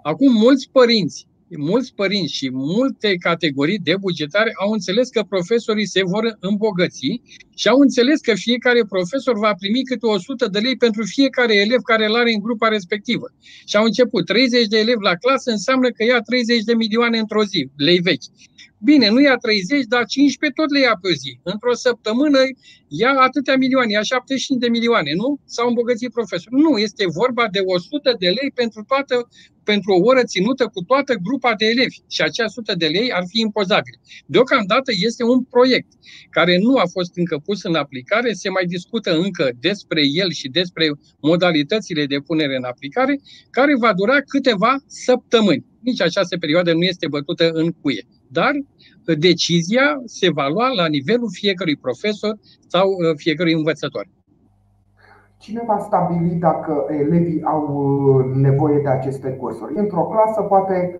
Acum, 0.03 0.31
mulți 0.33 0.69
părinți 0.71 1.27
mulți 1.57 1.93
părinți 1.95 2.33
și 2.33 2.49
multe 2.51 3.15
categorii 3.15 3.79
de 3.79 3.95
bugetare 3.99 4.51
au 4.59 4.71
înțeles 4.71 5.09
că 5.09 5.21
profesorii 5.29 5.87
se 5.87 6.01
vor 6.03 6.37
îmbogăți 6.39 7.21
și 7.55 7.67
au 7.67 7.79
înțeles 7.79 8.19
că 8.19 8.33
fiecare 8.33 8.81
profesor 8.89 9.37
va 9.37 9.53
primi 9.53 9.83
câte 9.83 10.05
100 10.05 10.47
de 10.47 10.59
lei 10.59 10.75
pentru 10.75 11.03
fiecare 11.05 11.55
elev 11.55 11.81
care 11.81 12.05
îl 12.05 12.15
are 12.15 12.31
în 12.33 12.41
grupa 12.41 12.67
respectivă. 12.67 13.27
Și 13.65 13.75
au 13.75 13.83
început 13.83 14.25
30 14.25 14.67
de 14.67 14.77
elevi 14.77 15.03
la 15.03 15.15
clasă 15.15 15.51
înseamnă 15.51 15.89
că 15.89 16.03
ia 16.03 16.19
30 16.19 16.63
de 16.63 16.73
milioane 16.73 17.17
într-o 17.17 17.43
zi, 17.43 17.69
lei 17.75 17.99
vechi. 17.99 18.29
Bine, 18.81 19.09
nu 19.09 19.21
ia 19.21 19.35
30, 19.35 19.85
dar 19.85 20.05
15 20.05 20.61
tot 20.61 20.71
le 20.71 20.79
ia 20.79 20.97
pe 21.01 21.13
zi. 21.13 21.39
Într-o 21.43 21.73
săptămână 21.73 22.39
ia 22.87 23.11
atâtea 23.27 23.55
milioane, 23.57 23.91
ia 23.91 24.01
75 24.01 24.59
de 24.59 24.69
milioane, 24.69 25.11
nu? 25.15 25.39
S-au 25.45 25.67
îmbogățit 25.67 26.11
profesori. 26.11 26.55
Nu, 26.55 26.77
este 26.77 27.05
vorba 27.19 27.47
de 27.51 27.59
100 27.65 28.15
de 28.19 28.27
lei 28.27 28.51
pentru, 28.55 28.83
toată, 28.87 29.27
pentru 29.63 29.91
o 29.93 30.03
oră 30.03 30.23
ținută 30.23 30.65
cu 30.73 30.81
toată 30.81 31.13
grupa 31.13 31.53
de 31.57 31.65
elevi 31.65 31.97
și 32.07 32.21
acea 32.21 32.45
100 32.45 32.73
de 32.75 32.87
lei 32.87 33.11
ar 33.11 33.23
fi 33.27 33.39
impozabil. 33.39 33.95
Deocamdată 34.25 34.91
este 35.07 35.23
un 35.23 35.43
proiect 35.43 35.91
care 36.29 36.57
nu 36.57 36.75
a 36.75 36.85
fost 36.91 37.11
încă 37.17 37.37
pus 37.45 37.63
în 37.63 37.75
aplicare, 37.75 38.33
se 38.33 38.49
mai 38.49 38.65
discută 38.65 39.11
încă 39.17 39.49
despre 39.59 40.01
el 40.13 40.31
și 40.31 40.47
despre 40.49 40.91
modalitățile 41.21 42.05
de 42.05 42.19
punere 42.19 42.55
în 42.55 42.63
aplicare, 42.63 43.19
care 43.49 43.75
va 43.77 43.93
dura 43.93 44.17
câteva 44.21 44.75
săptămâni. 44.87 45.65
Nici 45.81 46.01
această 46.01 46.37
perioadă 46.37 46.73
nu 46.73 46.83
este 46.83 47.07
bătută 47.07 47.49
în 47.51 47.71
cuie 47.71 48.07
dar 48.31 48.53
uh, 48.53 49.17
decizia 49.17 50.01
se 50.05 50.29
va 50.31 50.47
lua 50.47 50.67
la 50.67 50.87
nivelul 50.87 51.29
fiecărui 51.31 51.75
profesor 51.75 52.33
sau 52.67 52.87
uh, 52.89 53.15
fiecărui 53.15 53.53
învățător. 53.53 54.05
Cine 55.37 55.63
va 55.67 55.77
stabili 55.77 56.35
dacă 56.35 56.85
elevii 56.89 57.43
au 57.43 57.63
uh, 57.67 58.35
nevoie 58.35 58.79
de 58.81 58.89
aceste 58.89 59.29
cursuri? 59.29 59.77
Într-o 59.77 60.03
clasă, 60.03 60.41
poate 60.41 60.99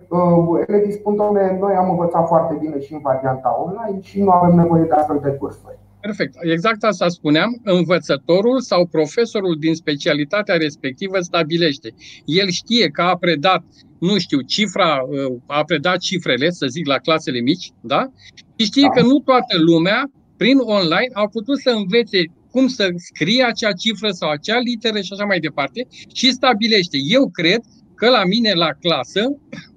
elevii 0.67 0.91
spun, 0.91 1.15
doamne, 1.15 1.57
noi 1.59 1.73
am 1.73 1.89
învățat 1.89 2.27
foarte 2.27 2.57
bine 2.59 2.79
și 2.79 2.93
în 2.93 2.99
varianta 2.99 3.55
online 3.65 4.01
și 4.01 4.21
nu 4.21 4.29
avem 4.29 4.55
nevoie 4.55 4.83
de 4.83 4.93
astfel 4.93 5.19
de 5.23 5.29
cursuri. 5.29 5.79
Perfect. 6.01 6.33
Exact 6.41 6.83
asta 6.83 7.07
spuneam. 7.07 7.61
Învățătorul 7.63 8.61
sau 8.61 8.85
profesorul 8.85 9.55
din 9.59 9.75
specialitatea 9.75 10.55
respectivă 10.55 11.19
stabilește. 11.19 11.93
El 12.25 12.49
știe 12.49 12.87
că 12.87 13.01
a 13.01 13.17
predat 13.17 13.63
nu 13.99 14.17
știu, 14.17 14.41
cifra, 14.41 15.01
uh, 15.01 15.37
a 15.45 15.63
predat 15.63 15.97
cifrele, 15.97 16.49
să 16.49 16.67
zic, 16.67 16.87
la 16.87 16.97
clasele 16.97 17.39
mici, 17.39 17.71
da? 17.81 18.11
Și 18.57 18.65
știe 18.65 18.81
da. 18.81 18.89
că 18.89 19.07
nu 19.07 19.19
toată 19.19 19.57
lumea, 19.57 20.11
prin 20.37 20.57
online, 20.57 21.11
au 21.13 21.29
putut 21.29 21.59
să 21.59 21.69
învețe 21.69 22.23
cum 22.51 22.67
să 22.67 22.89
scrie 22.95 23.43
acea 23.43 23.71
cifră 23.71 24.09
sau 24.09 24.29
acea 24.29 24.59
literă 24.59 25.01
și 25.01 25.13
așa 25.13 25.25
mai 25.25 25.39
departe 25.39 25.87
și 26.13 26.31
stabilește. 26.31 26.97
Eu 27.01 27.29
cred 27.29 27.59
că 27.95 28.09
la 28.09 28.23
mine 28.25 28.53
la 28.53 28.69
clasă 28.79 29.23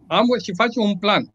am 0.07 0.27
și 0.43 0.53
face 0.55 0.79
un 0.79 0.95
plan, 0.97 1.31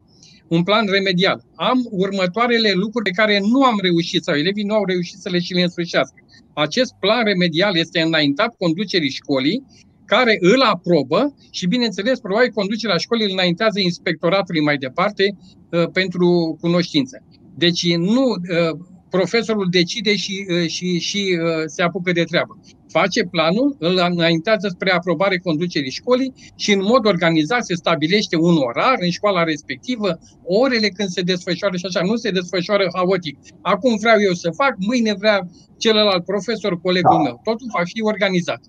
un 0.48 0.62
plan 0.62 0.86
remedial. 0.90 1.42
Am 1.54 1.86
următoarele 1.90 2.72
lucruri 2.72 3.04
pe 3.04 3.20
care 3.22 3.40
nu 3.40 3.62
am 3.62 3.78
reușit 3.82 4.22
sau 4.22 4.34
elevii 4.34 4.64
nu 4.64 4.74
au 4.74 4.84
reușit 4.84 5.18
să 5.18 5.28
le 5.28 5.38
și 5.38 5.52
le 5.52 5.62
însușească. 5.62 6.14
Acest 6.54 6.92
plan 7.00 7.24
remedial 7.24 7.76
este 7.76 8.00
înaintat 8.00 8.54
conducerii 8.58 9.10
școlii 9.10 9.64
care 10.04 10.36
îl 10.40 10.60
aprobă 10.60 11.34
și, 11.50 11.66
bineînțeles, 11.66 12.18
probabil 12.20 12.50
conducerea 12.50 12.96
școlii 12.96 13.24
îl 13.24 13.32
înaintează 13.32 13.80
inspectoratului 13.80 14.60
mai 14.60 14.76
departe 14.76 15.36
uh, 15.70 15.88
pentru 15.92 16.58
cunoștință. 16.60 17.22
Deci 17.54 17.94
nu 17.96 18.22
uh, 18.22 18.78
profesorul 19.10 19.66
decide 19.70 20.16
și, 20.16 20.46
uh, 20.50 20.68
și, 20.68 20.98
și 20.98 21.38
uh, 21.42 21.62
se 21.66 21.82
apucă 21.82 22.12
de 22.12 22.24
treabă. 22.24 22.58
Face 22.88 23.24
planul, 23.24 23.76
îl 23.78 23.94
înaintează 24.10 24.68
spre 24.68 24.90
aprobare 24.90 25.38
conducerii 25.38 25.90
școlii 25.90 26.32
și 26.54 26.72
în 26.72 26.82
mod 26.82 27.06
organizat 27.06 27.64
se 27.64 27.74
stabilește 27.74 28.36
un 28.36 28.56
orar 28.56 28.96
în 29.00 29.10
școala 29.10 29.42
respectivă, 29.42 30.18
orele 30.44 30.88
când 30.88 31.08
se 31.08 31.20
desfășoară 31.20 31.76
și 31.76 31.86
așa, 31.88 32.00
nu 32.04 32.16
se 32.16 32.30
desfășoară 32.30 32.86
haotic. 32.94 33.38
Acum 33.60 33.96
vreau 34.00 34.16
eu 34.20 34.32
să 34.32 34.50
fac, 34.50 34.74
mâine 34.78 35.14
vrea 35.18 35.38
celălalt 35.76 36.24
profesor, 36.24 36.80
colegul 36.80 37.16
da. 37.16 37.22
meu. 37.22 37.40
Totul 37.44 37.68
va 37.76 37.82
fi 37.84 38.02
organizat. 38.02 38.60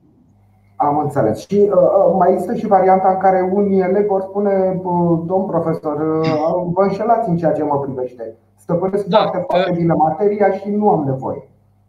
Am 0.76 0.98
înțeles. 0.98 1.48
Și 1.48 1.60
uh, 1.60 1.72
uh, 1.72 2.16
mai 2.18 2.32
există 2.32 2.56
și 2.56 2.68
varianta 2.68 3.10
în 3.10 3.18
care 3.18 3.50
unii 3.54 3.80
elevi 3.80 4.08
vor 4.08 4.22
spune, 4.22 4.82
domn 5.26 5.46
profesor, 5.46 5.96
uh, 5.96 6.72
vă 6.74 6.84
înșelați 6.84 7.30
în 7.30 7.38
ceea 7.38 7.52
ce 7.52 7.64
mă 7.64 7.80
privește. 7.80 8.36
Stăpânesc 8.70 9.06
da. 9.06 9.18
foarte, 9.18 9.46
foarte 9.50 9.72
uh, 9.72 9.78
bine 9.78 9.94
materia 9.94 10.52
și 10.58 10.68
nu 10.70 10.90
am 10.90 11.04
nevoie. 11.12 11.42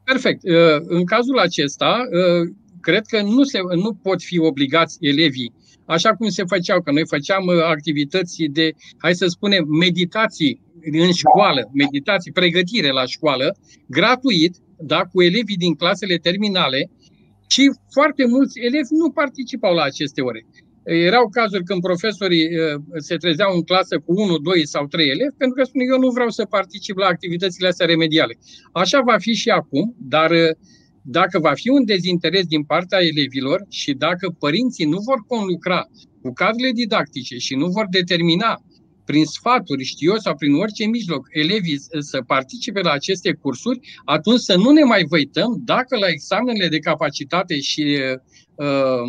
Perfect. 0.05 0.43
Uh, 0.43 0.81
în 0.97 1.05
cazul 1.05 1.39
acesta, 1.39 1.93
uh, 2.19 2.43
cred 2.81 3.05
că 3.07 3.23
nu, 3.23 3.43
se, 3.43 3.59
nu 3.85 3.91
pot 4.07 4.23
fi 4.23 4.39
obligați 4.39 4.97
elevii, 5.01 5.53
așa 5.85 6.11
cum 6.11 6.29
se 6.29 6.45
făceau, 6.53 6.81
că 6.81 6.91
noi 6.91 7.07
făceam 7.07 7.45
uh, 7.47 7.55
activități 7.75 8.43
de, 8.43 8.67
hai 8.99 9.15
să 9.15 9.27
spunem, 9.27 9.65
meditații 9.87 10.61
în 11.07 11.13
școală, 11.13 11.61
da. 11.61 11.71
meditații, 11.73 12.33
pregătire 12.33 12.91
la 12.91 13.05
școală, 13.05 13.57
gratuit, 13.87 14.55
da, 14.79 15.01
cu 15.13 15.23
elevii 15.23 15.63
din 15.65 15.75
clasele 15.75 16.17
terminale, 16.17 16.91
și 17.55 17.63
foarte 17.97 18.27
mulți 18.27 18.59
elevi 18.59 18.93
nu 19.01 19.11
participau 19.11 19.75
la 19.75 19.83
aceste 19.83 20.21
ore. 20.21 20.47
Erau 20.93 21.29
cazuri 21.29 21.65
când 21.65 21.81
profesorii 21.81 22.47
uh, 22.47 22.81
se 22.97 23.17
trezeau 23.17 23.55
în 23.55 23.63
clasă 23.63 23.99
cu 23.99 24.13
1, 24.21 24.39
2 24.39 24.67
sau 24.67 24.87
3 24.87 25.09
elevi 25.09 25.37
pentru 25.37 25.57
că 25.57 25.65
spun 25.65 25.81
eu 25.81 25.99
nu 25.99 26.11
vreau 26.11 26.29
să 26.29 26.45
particip 26.45 26.97
la 26.97 27.07
activitățile 27.07 27.69
astea 27.69 27.87
remediale. 27.87 28.39
Așa 28.73 29.01
va 29.01 29.19
fi 29.19 29.35
și 29.35 29.49
acum, 29.49 29.95
dar 29.99 30.31
uh, 30.31 30.51
dacă 31.03 31.39
va 31.39 31.53
fi 31.55 31.69
un 31.69 31.85
dezinteres 31.85 32.47
din 32.47 32.65
partea 32.65 32.99
elevilor 33.03 33.67
și 33.69 33.93
dacă 33.93 34.35
părinții 34.39 34.85
nu 34.85 34.99
vor 34.99 35.25
conlucra 35.27 35.87
cu 36.23 36.33
cadrele 36.33 36.73
didactice 36.73 37.37
și 37.37 37.55
nu 37.55 37.67
vor 37.67 37.87
determina 37.91 38.63
prin 39.05 39.25
sfaturi, 39.25 39.85
știu 39.85 40.11
eu, 40.11 40.19
sau 40.19 40.35
prin 40.37 40.55
orice 40.55 40.85
mijloc, 40.87 41.27
elevii 41.31 41.81
să 41.99 42.23
participe 42.27 42.81
la 42.81 42.91
aceste 42.91 43.33
cursuri, 43.33 43.81
atunci 44.05 44.41
să 44.41 44.57
nu 44.57 44.71
ne 44.71 44.83
mai 44.83 45.05
văităm 45.09 45.63
dacă 45.65 45.97
la 45.97 46.07
examenele 46.09 46.69
de 46.69 46.79
capacitate 46.79 47.61
și 47.61 47.83
uh, 47.83 48.19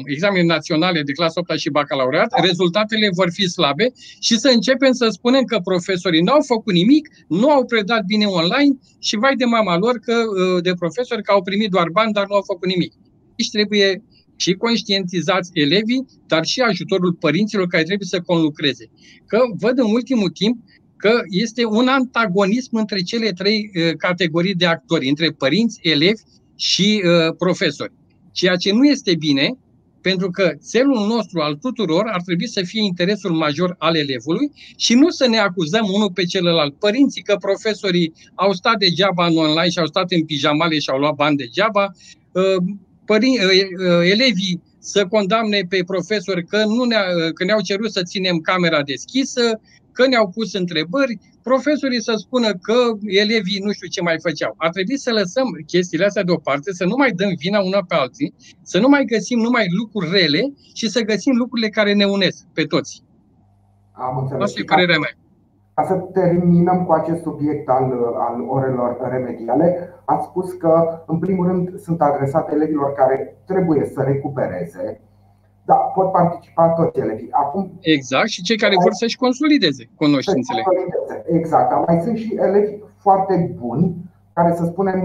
examene 0.06 0.46
naționale 0.46 1.02
de 1.02 1.12
clasă 1.12 1.40
8 1.40 1.60
și 1.60 1.70
bacalaureat, 1.70 2.40
rezultatele 2.42 3.10
vor 3.14 3.30
fi 3.32 3.48
slabe 3.48 3.92
și 4.20 4.38
să 4.38 4.50
începem 4.50 4.92
să 4.92 5.08
spunem 5.10 5.44
că 5.44 5.60
profesorii 5.64 6.22
nu 6.22 6.32
au 6.32 6.42
făcut 6.42 6.74
nimic, 6.74 7.08
nu 7.28 7.50
au 7.50 7.66
predat 7.66 8.04
bine 8.06 8.26
online 8.26 8.78
și 9.00 9.18
vai 9.18 9.36
de 9.36 9.46
mama 9.46 9.78
lor 9.78 10.00
că, 10.00 10.14
uh, 10.14 10.64
de 10.64 10.74
profesori 10.74 11.24
că 11.24 11.32
au 11.32 11.42
primit 11.42 11.70
doar 11.70 11.90
bani, 11.92 12.14
dar 12.14 12.26
nu 12.28 12.36
au 12.36 12.44
făcut 12.46 12.68
nimic. 12.68 12.94
Deci 13.36 13.50
trebuie 13.50 14.04
și 14.36 14.54
conștientizați 14.54 15.50
elevii, 15.54 16.06
dar 16.28 16.46
și 16.46 16.60
ajutorul 16.62 17.14
părinților 17.14 17.68
care 17.68 17.84
trebuie 17.84 18.08
să 18.08 18.20
conlucreze. 18.20 18.86
Că 19.28 19.40
văd 19.60 19.80
în 19.80 19.92
ultimul 19.92 20.30
timp 20.30 20.58
că 20.98 21.22
este 21.30 21.66
un 21.66 21.88
antagonism 21.88 22.76
între 22.76 23.02
cele 23.02 23.30
trei 23.32 23.72
uh, 23.74 23.96
categorii 23.98 24.56
de 24.56 24.66
actori, 24.66 25.10
între 25.10 25.30
părinți, 25.30 25.80
elevi 25.82 26.22
și 26.56 27.04
uh, 27.06 27.36
profesori. 27.38 27.94
Ceea 28.32 28.56
ce 28.56 28.72
nu 28.72 28.84
este 28.86 29.16
bine, 29.16 29.58
pentru 30.02 30.30
că 30.30 30.52
țelul 30.60 31.08
nostru 31.08 31.40
al 31.40 31.56
tuturor 31.56 32.04
ar 32.08 32.22
trebui 32.22 32.48
să 32.48 32.62
fie 32.64 32.84
interesul 32.84 33.32
major 33.32 33.76
al 33.78 33.96
elevului 33.96 34.52
și 34.76 34.94
nu 34.94 35.10
să 35.10 35.28
ne 35.28 35.38
acuzăm 35.38 35.88
unul 35.94 36.12
pe 36.12 36.24
celălalt. 36.24 36.80
Părinții 36.80 37.22
că 37.22 37.36
profesorii 37.40 38.14
au 38.36 38.54
stat 38.54 38.78
degeaba 38.78 39.26
în 39.26 39.38
online 39.38 39.70
și 39.70 39.80
au 39.80 39.86
stat 39.86 40.12
în 40.12 40.26
pijamale 40.26 40.80
și 40.80 40.90
au 40.90 41.00
luat 41.00 41.16
bani 41.16 41.38
degeaba, 41.38 41.92
uh, 42.32 42.64
părin, 43.06 43.38
ă, 43.42 43.90
ă, 43.90 44.06
elevii 44.06 44.62
să 44.80 45.06
condamne 45.06 45.62
pe 45.70 45.84
profesori 45.86 46.46
că, 46.46 46.66
nu 46.66 46.84
ne 46.84 46.96
că 47.34 47.44
ne-au 47.44 47.62
cerut 47.62 47.92
să 47.92 48.04
ținem 48.04 48.38
camera 48.38 48.84
deschisă, 48.84 49.60
că 49.92 50.08
ne-au 50.08 50.28
pus 50.30 50.54
întrebări, 50.54 51.20
profesorii 51.44 52.02
să 52.02 52.14
spună 52.16 52.50
că 52.68 52.78
elevii 53.24 53.64
nu 53.66 53.72
știu 53.72 53.88
ce 53.88 54.02
mai 54.02 54.18
făceau. 54.22 54.54
Ar 54.58 54.70
trebui 54.70 54.98
să 54.98 55.12
lăsăm 55.12 55.48
chestiile 55.66 56.06
astea 56.06 56.24
deoparte, 56.24 56.72
să 56.74 56.86
nu 56.86 56.96
mai 56.98 57.12
dăm 57.12 57.32
vina 57.38 57.60
una 57.60 57.82
pe 57.88 57.96
alții, 57.96 58.34
să 58.62 58.80
nu 58.80 58.88
mai 58.88 59.04
găsim 59.06 59.40
numai 59.40 59.66
lucruri 59.80 60.12
rele 60.12 60.54
și 60.74 60.90
să 60.90 61.02
găsim 61.02 61.34
lucrurile 61.36 61.70
care 61.70 61.94
ne 61.94 62.06
unesc 62.06 62.46
pe 62.54 62.64
toți. 62.64 63.04
Am 63.92 64.18
înțeles. 64.18 64.42
Asta 64.44 64.60
e 64.60 64.64
părerea 64.64 65.00
mea. 65.00 65.14
Ca 65.74 65.84
să 65.84 65.94
terminăm 65.94 66.86
cu 66.86 66.92
acest 66.92 67.22
subiect 67.22 67.70
al, 67.70 67.92
al 68.28 68.36
orelor 68.48 68.98
remediale, 69.12 69.90
ați 70.06 70.26
spus 70.26 70.52
că, 70.52 71.04
în 71.08 71.20
primul 71.20 71.48
rând, 71.48 71.80
sunt 71.80 72.02
adresate 72.02 72.54
elevilor 72.54 72.94
care 72.94 73.38
trebuie 73.46 73.86
să 73.94 74.02
recupereze, 74.02 75.02
da, 75.66 75.76
pot 75.76 76.12
participa 76.12 76.68
toți 76.68 77.00
elevii. 77.00 77.32
Acum, 77.32 77.72
exact, 77.80 78.28
și 78.28 78.42
cei 78.42 78.58
care 78.58 78.76
vor 78.84 78.92
să-și 78.92 79.18
consolideze 79.18 79.90
cunoștințele. 79.96 80.64
Exact, 81.26 81.88
mai 81.88 82.02
sunt 82.04 82.18
și 82.18 82.38
elevi 82.40 82.76
foarte 82.98 83.56
buni, 83.60 83.96
care, 84.34 84.54
să 84.56 84.66
spunem, 84.66 85.00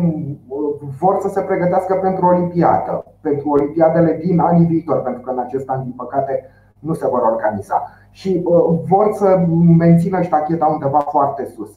vor 0.98 1.18
să 1.20 1.28
se 1.28 1.40
pregătească 1.40 1.94
pentru 1.94 2.26
Olimpiadă, 2.26 3.04
pentru 3.20 3.48
Olimpiadele 3.48 4.20
din 4.24 4.38
anii 4.40 4.66
viitor, 4.66 5.02
pentru 5.02 5.20
că 5.20 5.30
în 5.30 5.38
acest 5.38 5.68
an, 5.68 5.82
din 5.82 5.92
păcate, 5.96 6.50
nu 6.78 6.94
se 6.94 7.08
vor 7.08 7.20
organiza. 7.20 7.90
Și 8.10 8.42
vor 8.88 9.12
să 9.12 9.46
mențină 9.78 10.22
ștacheta 10.22 10.66
undeva 10.66 10.98
foarte 10.98 11.44
sus. 11.44 11.70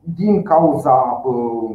Din 0.00 0.42
cauza 0.42 1.22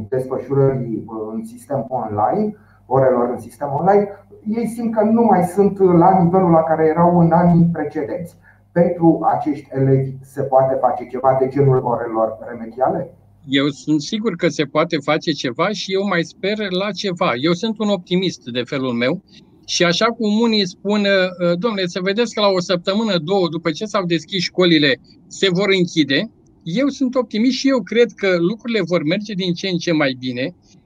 desfășurării 0.10 1.06
în 1.34 1.44
sistem 1.46 1.86
online, 1.90 2.56
orelor 2.86 3.30
în 3.30 3.40
sistem 3.40 3.76
online, 3.80 4.08
ei 4.56 4.68
simt 4.68 4.94
că 4.96 5.04
nu 5.04 5.22
mai 5.22 5.44
sunt 5.44 5.80
la 5.80 6.24
nivelul 6.24 6.52
la 6.52 6.64
care 6.64 6.86
erau 6.86 7.20
în 7.20 7.32
anii 7.32 7.70
precedenți. 7.72 8.36
Pentru 8.72 9.20
acești 9.36 9.68
elevi 9.72 10.12
se 10.22 10.42
poate 10.42 10.78
face 10.82 11.08
ceva 11.08 11.38
de 11.40 11.48
genul 11.48 11.82
orelor 11.84 12.38
remediale? 12.50 13.10
Eu 13.48 13.68
sunt 13.68 14.02
sigur 14.02 14.36
că 14.36 14.48
se 14.48 14.64
poate 14.64 14.98
face 15.04 15.32
ceva 15.32 15.70
și 15.70 15.94
eu 15.94 16.08
mai 16.08 16.24
sper 16.24 16.58
la 16.72 16.92
ceva. 16.92 17.32
Eu 17.42 17.54
sunt 17.54 17.80
un 17.80 17.90
optimist 17.90 18.42
de 18.44 18.62
felul 18.66 18.94
meu 18.94 19.22
și 19.66 19.84
așa 19.84 20.06
cum 20.06 20.40
unii 20.40 20.68
spun, 20.68 21.06
ă, 21.06 21.56
domnule, 21.56 21.86
să 21.86 22.00
vedeți 22.04 22.34
că 22.34 22.42
la 22.42 22.48
o 22.48 22.60
săptămână, 22.60 23.18
două, 23.18 23.48
după 23.50 23.72
ce 23.72 23.86
s-au 23.86 24.06
deschis 24.06 24.44
școlile, 24.44 25.00
se 25.28 25.50
vor 25.50 25.70
închide, 25.78 26.32
eu 26.64 26.88
sunt 26.88 27.16
optimist 27.16 27.58
și 27.58 27.70
eu 27.70 27.82
cred 27.82 28.12
că 28.16 28.36
lucrurile 28.38 28.82
vor 28.82 29.04
merge 29.04 29.34
din 29.34 29.54
ce 29.54 29.68
în 29.68 29.78
ce 29.78 29.92
mai 29.92 30.16
bine 30.20 30.46
ă, 30.48 30.77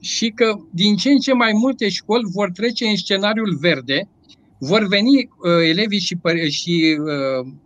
și 0.00 0.28
că 0.28 0.54
din 0.70 0.96
ce 0.96 1.10
în 1.10 1.18
ce 1.18 1.32
mai 1.32 1.52
multe 1.52 1.88
școli 1.88 2.30
vor 2.32 2.50
trece 2.50 2.86
în 2.86 2.96
scenariul 2.96 3.56
verde, 3.60 4.08
vor 4.58 4.86
veni 4.86 5.28
ă, 5.44 5.62
elevii 5.62 6.00
și, 6.00 6.16
și 6.50 6.96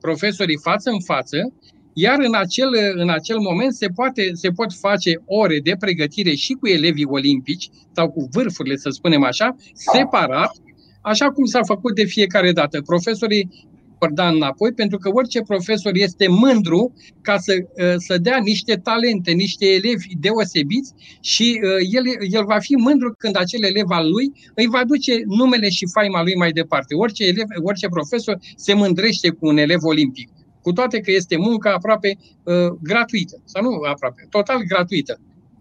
profesorii 0.01 0.59
față 0.63 0.91
în 0.91 1.01
față 1.01 1.53
iar 1.93 2.19
în 2.19 2.35
acel, 2.35 2.69
în 2.95 3.11
acel 3.11 3.39
moment 3.39 3.75
se, 3.75 3.87
poate, 3.95 4.31
se 4.33 4.51
pot 4.51 4.73
face 4.73 5.23
ore 5.27 5.61
de 5.63 5.75
pregătire 5.79 6.35
și 6.35 6.53
cu 6.53 6.67
elevii 6.67 7.05
olimpici 7.05 7.69
sau 7.95 8.11
cu 8.11 8.29
vârfurile, 8.33 8.77
să 8.77 8.91
spunem 8.91 9.23
așa, 9.23 9.57
separat, 9.73 10.53
așa 11.01 11.31
cum 11.31 11.45
s-a 11.45 11.63
făcut 11.63 11.95
de 11.95 12.05
fiecare 12.05 12.53
dată. 12.53 12.81
Profesorii 12.83 13.69
vor 14.01 14.13
da 14.13 14.29
înapoi, 14.29 14.73
pentru 14.73 14.99
că 14.99 15.11
orice 15.13 15.41
profesor 15.41 15.93
este 15.95 16.29
mândru 16.29 16.95
ca 17.21 17.37
să, 17.39 17.53
ă, 17.83 17.95
să 17.97 18.19
dea 18.19 18.39
niște 18.43 18.75
talente, 18.75 19.31
niște 19.31 19.67
elevi 19.67 20.15
deosebiți 20.21 20.93
și 21.21 21.61
ă, 21.65 21.69
el, 21.91 22.05
el 22.31 22.45
va 22.45 22.59
fi 22.59 22.75
mândru 22.75 23.15
când 23.19 23.37
acel 23.37 23.65
elev 23.65 23.89
al 23.89 24.11
lui 24.11 24.33
îi 24.55 24.67
va 24.67 24.85
duce 24.85 25.23
numele 25.27 25.69
și 25.69 25.87
faima 25.93 26.23
lui 26.23 26.37
mai 26.37 26.53
departe. 26.53 26.95
Orice, 26.95 27.25
elev, 27.27 27.47
orice 27.63 27.89
profesor 27.89 28.39
se 28.57 28.75
mândrește 28.75 29.29
cu 29.29 29.47
un 29.47 29.57
elev 29.57 29.83
olimpic 29.83 30.29
cu 30.63 30.73
toate 30.73 31.01
că 31.01 31.11
este 31.11 31.37
muncă 31.37 31.69
aproape 31.69 32.19
uh, 32.19 32.55
gratuită, 32.83 33.43
sau 33.45 33.63
nu 33.63 33.71
aproape, 33.93 34.27
total 34.31 34.63
gratuită. 34.69 35.21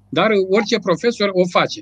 Dar 0.09 0.29
orice 0.49 0.79
profesor 0.79 1.29
o 1.33 1.47
face. 1.47 1.81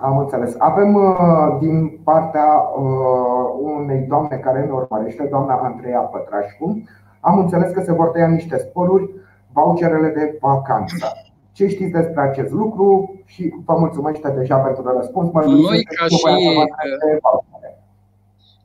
Am 0.00 0.18
înțeles. 0.18 0.54
Avem 0.58 0.94
uh, 0.94 1.58
din 1.60 2.00
partea 2.04 2.46
uh, 2.78 3.74
unei 3.76 4.04
doamne 4.08 4.36
care 4.36 4.64
ne 4.64 4.72
urmărește, 4.72 5.26
doamna 5.30 5.54
Andreea 5.54 6.00
Pătrașcu, 6.00 6.82
am 7.20 7.38
înțeles 7.38 7.72
că 7.72 7.80
se 7.80 7.92
vor 7.92 8.08
tăia 8.08 8.26
niște 8.26 8.58
sporuri, 8.58 9.10
voucherele 9.52 10.08
de 10.08 10.38
vacanță. 10.40 11.12
Ce 11.52 11.66
știți 11.68 11.90
despre 11.90 12.20
acest 12.20 12.52
lucru 12.52 13.14
și 13.24 13.54
vă 13.64 13.74
mulțumesc 13.78 14.20
deja 14.20 14.56
pentru 14.56 14.92
răspuns. 14.96 15.32
Mă 15.32 15.44
Noi, 15.44 15.82
ca 15.82 16.06
și, 16.06 16.24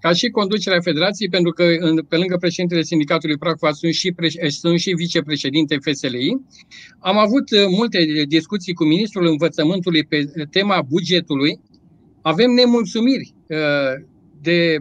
ca 0.03 0.13
și 0.13 0.29
conducerea 0.29 0.79
Federației, 0.81 1.29
pentru 1.29 1.51
că 1.51 1.63
pe 2.07 2.17
lângă 2.17 2.37
președintele 2.37 2.81
Sindicatului 2.81 3.37
Pracova 3.37 3.71
sunt 3.71 3.93
și, 3.93 4.11
pre, 4.11 4.27
sunt 4.47 4.79
și 4.79 4.91
vicepreședinte 4.91 5.77
FSLI, 5.85 6.41
am 6.99 7.17
avut 7.17 7.51
uh, 7.51 7.65
multe 7.69 7.99
discuții 8.27 8.73
cu 8.73 8.83
Ministrul 8.83 9.27
Învățământului 9.27 10.03
pe 10.03 10.31
tema 10.51 10.81
bugetului. 10.89 11.59
Avem 12.21 12.51
nemulțumiri 12.51 13.33
uh, 13.47 13.57
de 14.41 14.77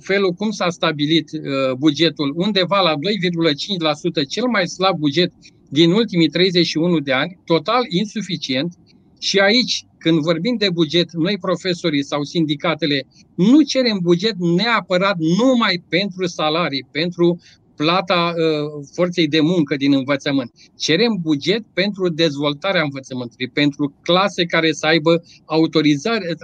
felul 0.00 0.32
cum 0.32 0.50
s-a 0.50 0.70
stabilit 0.70 1.28
uh, 1.32 1.72
bugetul, 1.78 2.32
undeva 2.36 2.80
la 2.80 2.94
2,5%, 2.94 4.28
cel 4.28 4.46
mai 4.46 4.66
slab 4.66 4.98
buget 4.98 5.32
din 5.70 5.90
ultimii 5.90 6.28
31 6.28 6.98
de 6.98 7.12
ani, 7.12 7.38
total 7.44 7.82
insuficient. 7.88 8.74
Și 9.20 9.38
aici 9.38 9.84
când 10.04 10.18
vorbim 10.20 10.56
de 10.56 10.70
buget, 10.70 11.12
noi 11.12 11.36
profesorii 11.40 12.04
sau 12.04 12.22
sindicatele 12.22 13.06
nu 13.34 13.62
cerem 13.62 13.98
buget 14.02 14.36
neapărat 14.36 15.16
numai 15.18 15.82
pentru 15.88 16.26
salarii, 16.26 16.86
pentru 16.90 17.40
plata 17.76 18.34
uh, 18.36 18.84
forței 18.94 19.28
de 19.28 19.40
muncă 19.40 19.76
din 19.76 19.92
învățământ. 19.94 20.50
Cerem 20.76 21.18
buget 21.20 21.62
pentru 21.72 22.08
dezvoltarea 22.08 22.82
învățământului, 22.82 23.48
pentru 23.48 23.94
clase 24.02 24.44
care 24.44 24.72
să 24.72 24.86
aibă 24.86 25.22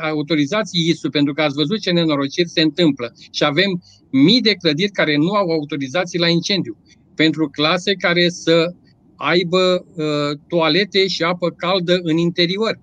autorizații 0.01 0.88
ISU, 0.88 1.11
pentru 1.11 1.33
că 1.33 1.42
ați 1.42 1.55
văzut 1.55 1.81
ce 1.81 1.90
nenorociri 1.90 2.49
se 2.49 2.61
întâmplă. 2.61 3.12
Și 3.31 3.44
avem 3.44 3.83
mii 4.11 4.40
de 4.40 4.55
clădiri 4.55 4.90
care 4.90 5.16
nu 5.16 5.31
au 5.31 5.51
autorizații 5.51 6.18
la 6.18 6.29
incendiu, 6.29 6.77
pentru 7.14 7.49
clase 7.49 7.92
care 7.92 8.29
să 8.29 8.75
aibă 9.16 9.87
uh, 9.94 10.38
toalete 10.49 11.07
și 11.07 11.23
apă 11.23 11.49
caldă 11.51 11.99
în 12.03 12.16
interior, 12.16 12.79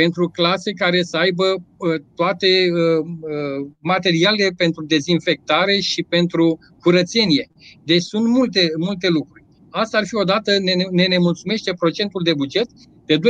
pentru 0.00 0.28
clase 0.28 0.70
care 0.72 1.02
să 1.02 1.16
aibă 1.16 1.44
uh, 1.52 2.00
toate 2.14 2.46
uh, 2.46 3.04
uh, 3.20 3.58
materialele 3.80 4.50
pentru 4.56 4.84
dezinfectare 4.84 5.78
și 5.78 6.02
pentru 6.02 6.58
curățenie. 6.80 7.50
Deci 7.84 8.02
sunt 8.02 8.26
multe, 8.28 8.72
multe 8.78 9.08
lucruri. 9.08 9.44
Asta 9.70 9.98
ar 9.98 10.06
fi 10.06 10.14
odată, 10.14 10.50
ne, 10.58 10.72
ne 10.90 11.06
nemulțumește 11.06 11.72
procentul 11.72 12.22
de 12.24 12.34
buget 12.34 12.68
de 13.06 13.16
2,5%, 13.16 13.20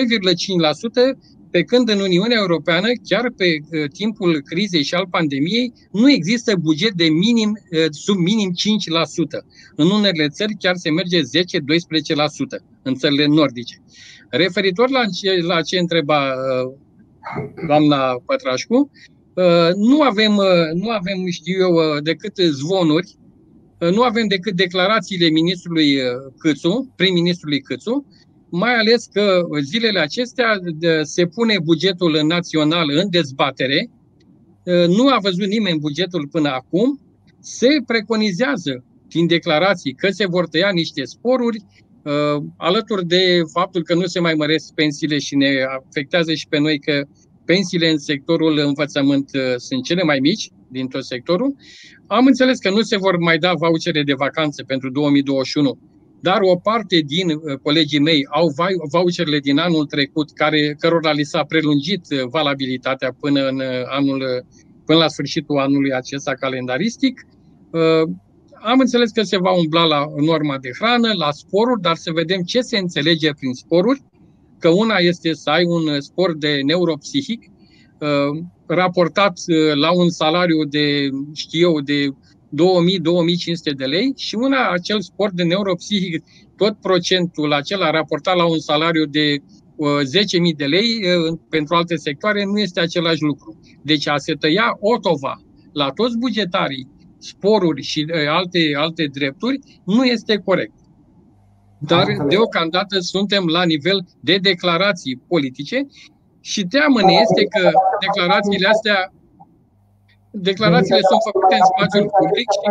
pe 1.56 1.62
când 1.62 1.88
în 1.88 2.00
Uniunea 2.00 2.36
Europeană, 2.40 2.88
chiar 3.08 3.32
pe 3.36 3.46
timpul 3.92 4.42
crizei 4.44 4.82
și 4.82 4.94
al 4.94 5.06
pandemiei, 5.10 5.72
nu 5.92 6.10
există 6.10 6.56
buget 6.56 6.92
de 6.92 7.08
minim, 7.08 7.58
sub 7.90 8.16
minim 8.16 8.50
5%. 8.50 9.44
În 9.76 9.90
unele 9.90 10.28
țări 10.28 10.56
chiar 10.58 10.76
se 10.76 10.90
merge 10.90 11.20
10-12% 11.20 11.22
în 12.82 12.94
țările 12.94 13.26
nordice. 13.26 13.82
Referitor 14.28 14.90
la 14.90 15.04
ce, 15.20 15.42
la 15.42 15.62
ce 15.62 15.78
întreba 15.78 16.28
uh, 16.28 16.72
doamna 17.66 18.22
Pătrașcu, 18.26 18.90
uh, 19.34 19.70
nu 19.74 20.02
avem, 20.02 20.36
uh, 20.36 20.70
nu 20.74 20.88
avem, 20.88 21.26
știu 21.30 21.58
eu, 21.60 22.00
decât 22.00 22.36
zvonuri, 22.36 23.14
nu 23.78 24.02
avem 24.02 24.26
decât 24.26 24.54
declarațiile 24.54 25.28
ministrului 25.28 25.96
Câțu, 26.38 26.92
prim-ministrului 26.96 27.60
Câțu, 27.60 28.06
mai 28.50 28.74
ales 28.74 29.06
că 29.12 29.42
zilele 29.62 30.00
acestea 30.00 30.58
se 31.02 31.26
pune 31.26 31.56
bugetul 31.64 32.20
național 32.26 32.90
în 32.90 33.10
dezbatere, 33.10 33.90
nu 34.86 35.08
a 35.08 35.18
văzut 35.22 35.46
nimeni 35.46 35.78
bugetul 35.78 36.28
până 36.28 36.48
acum, 36.48 37.00
se 37.40 37.68
preconizează 37.86 38.84
din 39.08 39.26
declarații 39.26 39.94
că 39.94 40.08
se 40.10 40.26
vor 40.26 40.48
tăia 40.48 40.70
niște 40.70 41.04
sporuri, 41.04 41.64
Uh, 42.06 42.42
alături 42.56 43.06
de 43.06 43.42
faptul 43.52 43.82
că 43.82 43.94
nu 43.94 44.06
se 44.06 44.20
mai 44.20 44.34
măresc 44.34 44.72
pensiile 44.74 45.18
și 45.18 45.36
ne 45.36 45.48
afectează 45.88 46.34
și 46.34 46.46
pe 46.48 46.58
noi 46.58 46.78
că 46.78 47.02
pensiile 47.44 47.90
în 47.90 47.98
sectorul 47.98 48.58
învățământ 48.58 49.30
uh, 49.34 49.54
sunt 49.56 49.84
cele 49.84 50.02
mai 50.02 50.18
mici 50.18 50.50
din 50.70 50.86
tot 50.86 51.04
sectorul, 51.04 51.56
am 52.06 52.26
înțeles 52.26 52.58
că 52.58 52.70
nu 52.70 52.80
se 52.80 52.96
vor 52.96 53.18
mai 53.18 53.38
da 53.38 53.52
vouchere 53.54 54.02
de 54.02 54.12
vacanțe 54.14 54.62
pentru 54.62 54.90
2021, 54.90 55.78
dar 56.28 56.40
o 56.40 56.56
parte 56.56 56.98
din 57.14 57.28
uh, 57.30 57.58
colegii 57.62 58.06
mei 58.08 58.26
au 58.30 58.46
voucherele 58.90 59.38
din 59.38 59.58
anul 59.58 59.86
trecut, 59.86 60.28
care, 60.30 60.76
cărora 60.78 61.12
li 61.12 61.24
s-a 61.24 61.44
prelungit 61.44 62.04
valabilitatea 62.36 63.10
până, 63.20 63.40
în 63.48 63.60
anul, 63.98 64.20
până 64.86 64.98
la 64.98 65.08
sfârșitul 65.08 65.58
anului 65.58 65.92
acesta 65.92 66.32
calendaristic. 66.34 67.26
Am 68.62 68.78
înțeles 68.78 69.10
că 69.10 69.22
se 69.22 69.38
va 69.38 69.52
umbla 69.52 69.84
la 69.84 70.04
norma 70.16 70.58
de 70.58 70.70
hrană, 70.78 71.12
la 71.12 71.30
sporuri, 71.30 71.80
dar 71.80 71.96
să 71.96 72.10
vedem 72.12 72.40
ce 72.42 72.60
se 72.60 72.78
înțelege 72.78 73.30
prin 73.38 73.52
sporuri, 73.52 74.02
că 74.58 74.68
una 74.68 74.96
este 74.96 75.32
să 75.32 75.50
ai 75.50 75.64
un 75.64 76.00
spor 76.00 76.36
de 76.36 76.60
neuropsihic 76.64 77.42
uh, 77.98 78.42
raportat 78.66 79.32
uh, 79.46 79.74
la 79.74 79.90
un 79.92 80.10
salariu 80.10 80.64
de, 80.64 81.08
știu 81.34 81.60
eu, 81.68 81.80
de 81.80 82.08
2000-2500 82.56 83.76
de 83.76 83.84
lei 83.84 84.12
și 84.16 84.34
una 84.34 84.70
acel 84.70 85.00
sport 85.00 85.32
de 85.32 85.42
neuropsihic, 85.42 86.24
tot 86.56 86.80
procentul 86.80 87.52
acela 87.52 87.90
raportat 87.90 88.36
la 88.36 88.46
un 88.46 88.58
salariu 88.58 89.04
de 89.04 89.36
10.000 89.36 89.38
uh, 89.76 90.56
de 90.56 90.64
lei 90.64 91.00
pentru 91.48 91.74
alte 91.74 91.96
sectoare 91.96 92.44
nu 92.44 92.58
este 92.58 92.80
același 92.80 93.22
lucru. 93.22 93.60
Deci 93.82 94.08
a 94.08 94.16
se 94.16 94.32
tăia 94.32 94.76
otova 94.80 95.40
la 95.72 95.90
toți 95.90 96.18
bugetarii 96.18 96.88
sporuri 97.18 97.82
și 97.82 98.06
alte, 98.28 98.72
alte 98.76 99.06
drepturi, 99.12 99.58
nu 99.84 100.04
este 100.04 100.36
corect. 100.44 100.72
Dar 101.78 102.06
deocamdată 102.28 102.98
suntem 102.98 103.46
la 103.46 103.64
nivel 103.64 104.06
de 104.20 104.36
declarații 104.36 105.22
politice 105.28 105.86
și 106.40 106.62
teamă 106.62 107.00
ne 107.00 107.12
este 107.12 107.44
că 107.44 107.70
declarațiile 108.00 108.68
astea 108.68 109.12
declarațiile 110.50 111.00
sunt 111.10 111.22
făcute 111.28 111.54
în 111.60 111.66
spațiul 111.72 112.08
public 112.18 112.48
și 112.56 112.66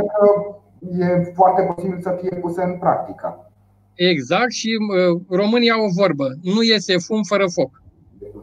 e 1.01 1.32
foarte 1.39 1.62
posibil 1.62 1.99
să 2.01 2.17
fie 2.21 2.36
puse 2.43 2.62
în 2.63 2.78
practică. 2.78 3.51
Exact 3.93 4.51
și 4.51 4.71
uh, 4.78 5.21
România 5.30 5.73
au 5.73 5.84
o 5.86 5.95
vorbă, 6.01 6.28
nu 6.41 6.62
iese 6.62 6.97
fum 6.97 7.21
fără 7.23 7.45
foc. 7.47 7.84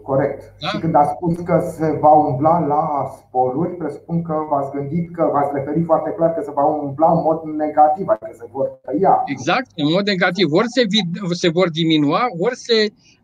Corect. 0.02 0.40
Da? 0.61 0.68
Și 0.68 0.78
când 0.78 0.94
a 0.94 1.04
spus 1.04 1.37
că 1.48 1.56
se 1.76 1.98
va 2.00 2.12
umbla 2.12 2.58
la 2.66 2.82
sporuri, 3.18 3.76
presupun 3.76 4.22
că 4.22 4.35
v-ați 4.50 4.70
gândit 4.76 5.14
că 5.16 5.30
v-ați 5.32 5.50
referit 5.54 5.85
foarte 5.85 6.11
clar 6.16 6.30
că 6.35 6.42
se 6.44 6.50
va 6.54 6.64
umbla 6.64 7.12
în 7.12 7.20
mod 7.24 7.40
negativ, 7.64 8.06
adică 8.08 8.30
se 8.32 8.46
vor 8.52 8.66
tăia. 8.85 9.22
Exact, 9.24 9.66
în 9.76 9.92
mod 9.94 10.06
negativ. 10.06 10.52
Ori 10.52 10.68
se, 10.76 10.82
se 11.42 11.48
vor 11.48 11.68
diminua, 11.70 12.22
ori 12.38 12.56
se, 12.56 12.78
uh, 12.82 13.21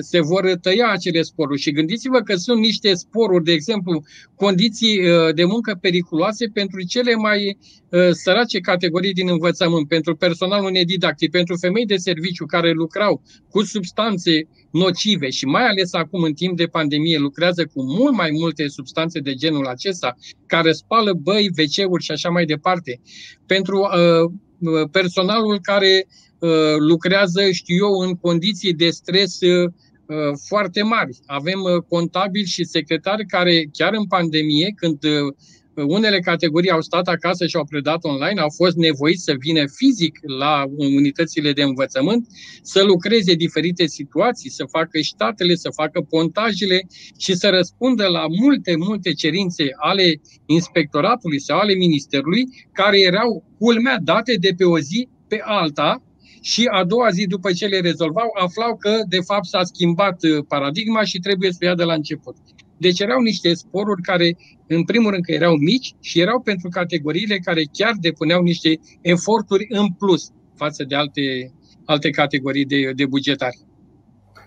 se 0.00 0.20
vor 0.20 0.58
tăia 0.60 0.90
acele 0.90 1.22
sporuri. 1.22 1.60
Și 1.60 1.72
gândiți-vă 1.72 2.20
că 2.20 2.34
sunt 2.34 2.60
niște 2.60 2.94
sporuri, 2.94 3.44
de 3.44 3.52
exemplu, 3.52 4.02
condiții 4.34 5.08
uh, 5.08 5.34
de 5.34 5.44
muncă 5.44 5.78
periculoase 5.80 6.46
pentru 6.52 6.80
cele 6.82 7.14
mai 7.14 7.58
uh, 7.88 8.10
sărace 8.10 8.58
categorii 8.60 9.12
din 9.12 9.28
învățământ, 9.28 9.88
pentru 9.88 10.16
personalul 10.16 10.70
nedidactic, 10.70 11.30
pentru 11.30 11.56
femei 11.56 11.86
de 11.86 11.96
serviciu 11.96 12.46
care 12.46 12.70
lucrau 12.70 13.22
cu 13.50 13.62
substanțe 13.62 14.48
nocive 14.70 15.30
și 15.30 15.44
mai 15.44 15.66
ales 15.66 15.94
acum 15.94 16.22
în 16.22 16.32
timp 16.32 16.56
de 16.56 16.64
pandemie 16.64 17.18
lucrează 17.18 17.64
cu 17.64 17.82
mult 17.82 18.14
mai 18.14 18.30
multe 18.32 18.68
substanțe 18.68 19.20
de 19.20 19.34
genul 19.34 19.66
acesta, 19.66 20.16
care 20.46 20.72
spală 20.72 21.12
băi, 21.12 21.50
wc 21.58 22.00
și 22.00 22.10
așa 22.10 22.28
mai 22.28 22.44
departe. 22.44 23.00
Pentru 23.46 23.78
uh, 23.78 24.32
uh, 24.58 24.88
personalul 24.90 25.58
care 25.62 26.06
uh, 26.06 26.29
lucrează, 26.78 27.50
știu 27.50 27.76
eu, 27.76 27.92
în 27.92 28.14
condiții 28.14 28.74
de 28.74 28.90
stres 28.90 29.40
uh, 29.40 29.72
uh 30.06 30.16
foarte 30.46 30.82
mari. 30.82 31.18
Avem 31.26 31.60
uh, 31.60 31.82
contabili 31.88 32.46
și 32.46 32.64
secretari 32.64 33.26
care 33.26 33.68
chiar 33.72 33.92
în 33.94 34.06
pandemie, 34.06 34.72
când 34.76 35.04
uh, 35.04 35.34
unele 35.74 36.18
categorii 36.18 36.70
au 36.70 36.80
stat 36.80 37.08
acasă 37.08 37.46
și 37.46 37.56
au 37.56 37.64
predat 37.64 38.04
online, 38.04 38.40
au 38.40 38.50
fost 38.56 38.76
nevoiți 38.76 39.22
să 39.22 39.34
vină 39.38 39.64
fizic 39.76 40.18
la 40.38 40.64
unitățile 40.76 41.52
de 41.52 41.62
învățământ, 41.62 42.26
să 42.62 42.82
lucreze 42.82 43.34
diferite 43.34 43.86
situații, 43.86 44.50
să 44.50 44.64
facă 44.64 45.00
ștatele, 45.00 45.54
să 45.54 45.70
facă 45.74 46.00
pontajele 46.00 46.86
și 47.18 47.34
să 47.34 47.48
răspundă 47.48 48.06
la 48.06 48.24
multe, 48.40 48.76
multe 48.76 49.12
cerințe 49.12 49.64
ale 49.76 50.20
inspectoratului 50.46 51.40
sau 51.40 51.58
ale 51.58 51.74
ministerului, 51.74 52.44
care 52.72 53.00
erau 53.00 53.44
culmea 53.58 53.98
date 54.02 54.34
de 54.40 54.50
pe 54.56 54.64
o 54.64 54.78
zi 54.78 55.08
pe 55.28 55.40
alta, 55.44 56.02
și 56.40 56.68
a 56.72 56.84
doua 56.84 57.10
zi 57.10 57.26
după 57.26 57.52
ce 57.52 57.66
le 57.66 57.80
rezolvau, 57.80 58.28
aflau 58.44 58.76
că 58.76 58.90
de 59.08 59.20
fapt 59.20 59.44
s-a 59.44 59.62
schimbat 59.62 60.22
uh, 60.22 60.44
paradigma 60.48 61.02
și 61.02 61.18
trebuie 61.18 61.50
să 61.52 61.58
o 61.62 61.66
ia 61.66 61.74
de 61.74 61.84
la 61.84 61.92
început. 61.92 62.36
Deci 62.76 63.00
erau 63.00 63.20
niște 63.20 63.54
sporuri 63.54 64.02
care, 64.02 64.36
în 64.66 64.84
primul 64.84 65.10
rând, 65.10 65.24
că 65.24 65.32
erau 65.32 65.54
mici 65.56 65.94
și 66.00 66.20
erau 66.20 66.40
pentru 66.40 66.68
categoriile 66.68 67.36
care 67.38 67.62
chiar 67.72 67.92
depuneau 68.00 68.42
niște 68.42 68.80
eforturi 69.00 69.66
în 69.68 69.86
plus 69.98 70.30
față 70.54 70.84
de 70.84 70.94
alte, 70.94 71.52
alte 71.84 72.10
categorii 72.10 72.64
de, 72.64 72.92
de 72.94 73.06
bugetari. 73.06 73.58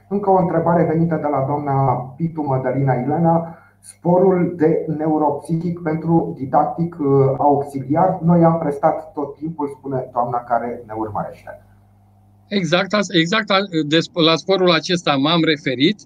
Încă 0.09 0.29
o 0.29 0.37
întrebare 0.37 0.83
venită 0.83 1.15
de 1.15 1.27
la 1.31 1.43
doamna 1.47 1.73
Pitu 2.17 2.41
Mădălina 2.41 2.93
Ilena. 2.93 3.57
Sporul 3.79 4.53
de 4.57 4.85
neuropsihic 4.97 5.79
pentru 5.79 6.33
didactic 6.37 6.95
uh, 6.99 7.07
auxiliar, 7.37 8.19
noi 8.21 8.43
am 8.43 8.57
prestat 8.57 9.13
tot 9.13 9.35
timpul, 9.35 9.67
spune 9.77 10.09
doamna 10.13 10.37
care 10.37 10.83
ne 10.87 10.93
urmărește. 10.97 11.61
Exact, 12.47 12.95
exact 13.09 13.49
la 14.13 14.35
sporul 14.35 14.71
acesta 14.71 15.15
m-am 15.15 15.43
referit. 15.43 15.99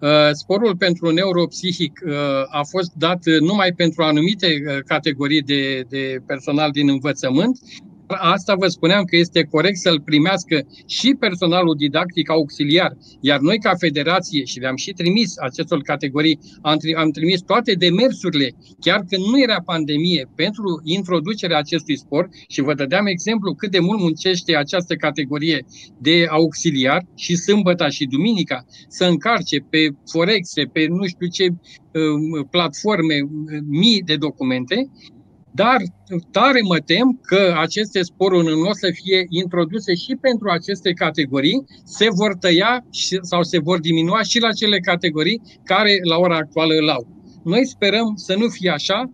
Uh, 0.00 0.30
sporul 0.32 0.76
pentru 0.76 1.10
neuropsihic 1.10 2.00
uh, 2.06 2.12
a 2.50 2.62
fost 2.68 2.92
dat 2.94 3.18
numai 3.40 3.72
pentru 3.72 4.02
anumite 4.02 4.46
uh, 4.46 4.78
categorii 4.86 5.42
de, 5.42 5.84
de 5.88 6.22
personal 6.26 6.70
din 6.70 6.88
învățământ 6.88 7.58
Asta 8.06 8.54
vă 8.54 8.66
spuneam 8.66 9.04
că 9.04 9.16
este 9.16 9.42
corect 9.42 9.76
să-l 9.76 10.00
primească 10.00 10.66
și 10.86 11.16
personalul 11.18 11.74
didactic 11.76 12.30
auxiliar, 12.30 12.92
iar 13.20 13.40
noi 13.40 13.58
ca 13.58 13.74
federație, 13.74 14.44
și 14.44 14.58
le-am 14.58 14.76
și 14.76 14.92
trimis 14.92 15.38
acestor 15.38 15.80
categorii, 15.82 16.38
am, 16.62 16.78
am 16.96 17.10
trimis 17.10 17.40
toate 17.40 17.72
demersurile, 17.72 18.54
chiar 18.80 19.00
când 19.08 19.24
nu 19.24 19.42
era 19.42 19.60
pandemie, 19.64 20.28
pentru 20.34 20.80
introducerea 20.84 21.58
acestui 21.58 21.98
sport. 21.98 22.28
Și 22.48 22.60
vă 22.60 22.74
dădeam 22.74 23.06
exemplu 23.06 23.54
cât 23.54 23.70
de 23.70 23.78
mult 23.78 24.00
muncește 24.00 24.56
această 24.56 24.94
categorie 24.94 25.64
de 25.98 26.26
auxiliar 26.30 27.02
și 27.14 27.36
sâmbăta 27.36 27.88
și 27.88 28.04
duminica 28.04 28.64
să 28.88 29.04
încarce 29.04 29.58
pe 29.70 29.88
Forexe, 30.10 30.62
pe 30.72 30.86
nu 30.88 31.06
știu 31.06 31.26
ce 31.26 31.46
um, 31.48 32.46
platforme, 32.50 33.14
mii 33.68 34.02
de 34.02 34.16
documente 34.16 34.90
dar 35.54 35.76
tare 36.30 36.60
mă 36.62 36.78
tem 36.78 37.20
că 37.22 37.54
aceste 37.58 38.02
sporuri 38.02 38.46
nu 38.46 38.68
o 38.68 38.72
să 38.72 38.90
fie 38.92 39.26
introduse 39.28 39.94
și 39.94 40.16
pentru 40.20 40.48
aceste 40.48 40.92
categorii, 40.92 41.64
se 41.84 42.06
vor 42.10 42.34
tăia 42.40 42.86
sau 43.20 43.42
se 43.42 43.58
vor 43.58 43.80
diminua 43.80 44.22
și 44.22 44.38
la 44.40 44.52
cele 44.52 44.78
categorii 44.78 45.42
care 45.64 45.98
la 46.02 46.16
ora 46.16 46.36
actuală 46.36 46.74
îl 46.74 46.88
au. 46.88 47.06
Noi 47.44 47.66
sperăm 47.66 48.12
să 48.16 48.34
nu 48.36 48.48
fie 48.48 48.70
așa. 48.70 49.12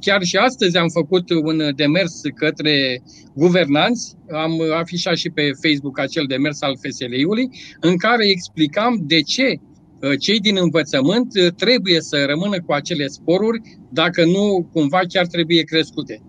Chiar 0.00 0.22
și 0.22 0.36
astăzi 0.36 0.76
am 0.76 0.88
făcut 0.88 1.30
un 1.30 1.72
demers 1.76 2.20
către 2.34 3.02
guvernanți, 3.34 4.14
am 4.30 4.52
afișat 4.78 5.16
și 5.16 5.30
pe 5.30 5.50
Facebook 5.62 5.98
acel 5.98 6.24
demers 6.28 6.62
al 6.62 6.74
FSL-ului, 6.82 7.48
în 7.80 7.96
care 7.96 8.28
explicam 8.28 9.02
de 9.06 9.20
ce 9.20 9.60
Uh, 9.71 9.71
cei 10.20 10.40
din 10.40 10.56
învățământ 10.60 11.28
uh, 11.34 11.52
trebuie 11.64 12.00
să 12.00 12.16
rămână 12.26 12.56
cu 12.66 12.72
acele 12.72 13.06
sporuri, 13.06 13.60
dacă 13.88 14.24
nu 14.24 14.68
cumva 14.72 15.00
chiar 15.08 15.26
trebuie 15.26 15.62
crescute. 15.62 16.22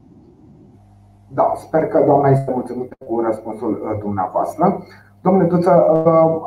Da, 1.33 1.53
sper 1.65 1.83
că 1.88 2.03
doamna 2.05 2.29
este 2.29 2.51
mulțumită 2.51 2.95
cu 3.05 3.19
răspunsul 3.19 3.71
uh, 3.71 3.99
dumneavoastră. 3.99 4.86
Domnule 5.23 5.47
Tuță, 5.47 5.69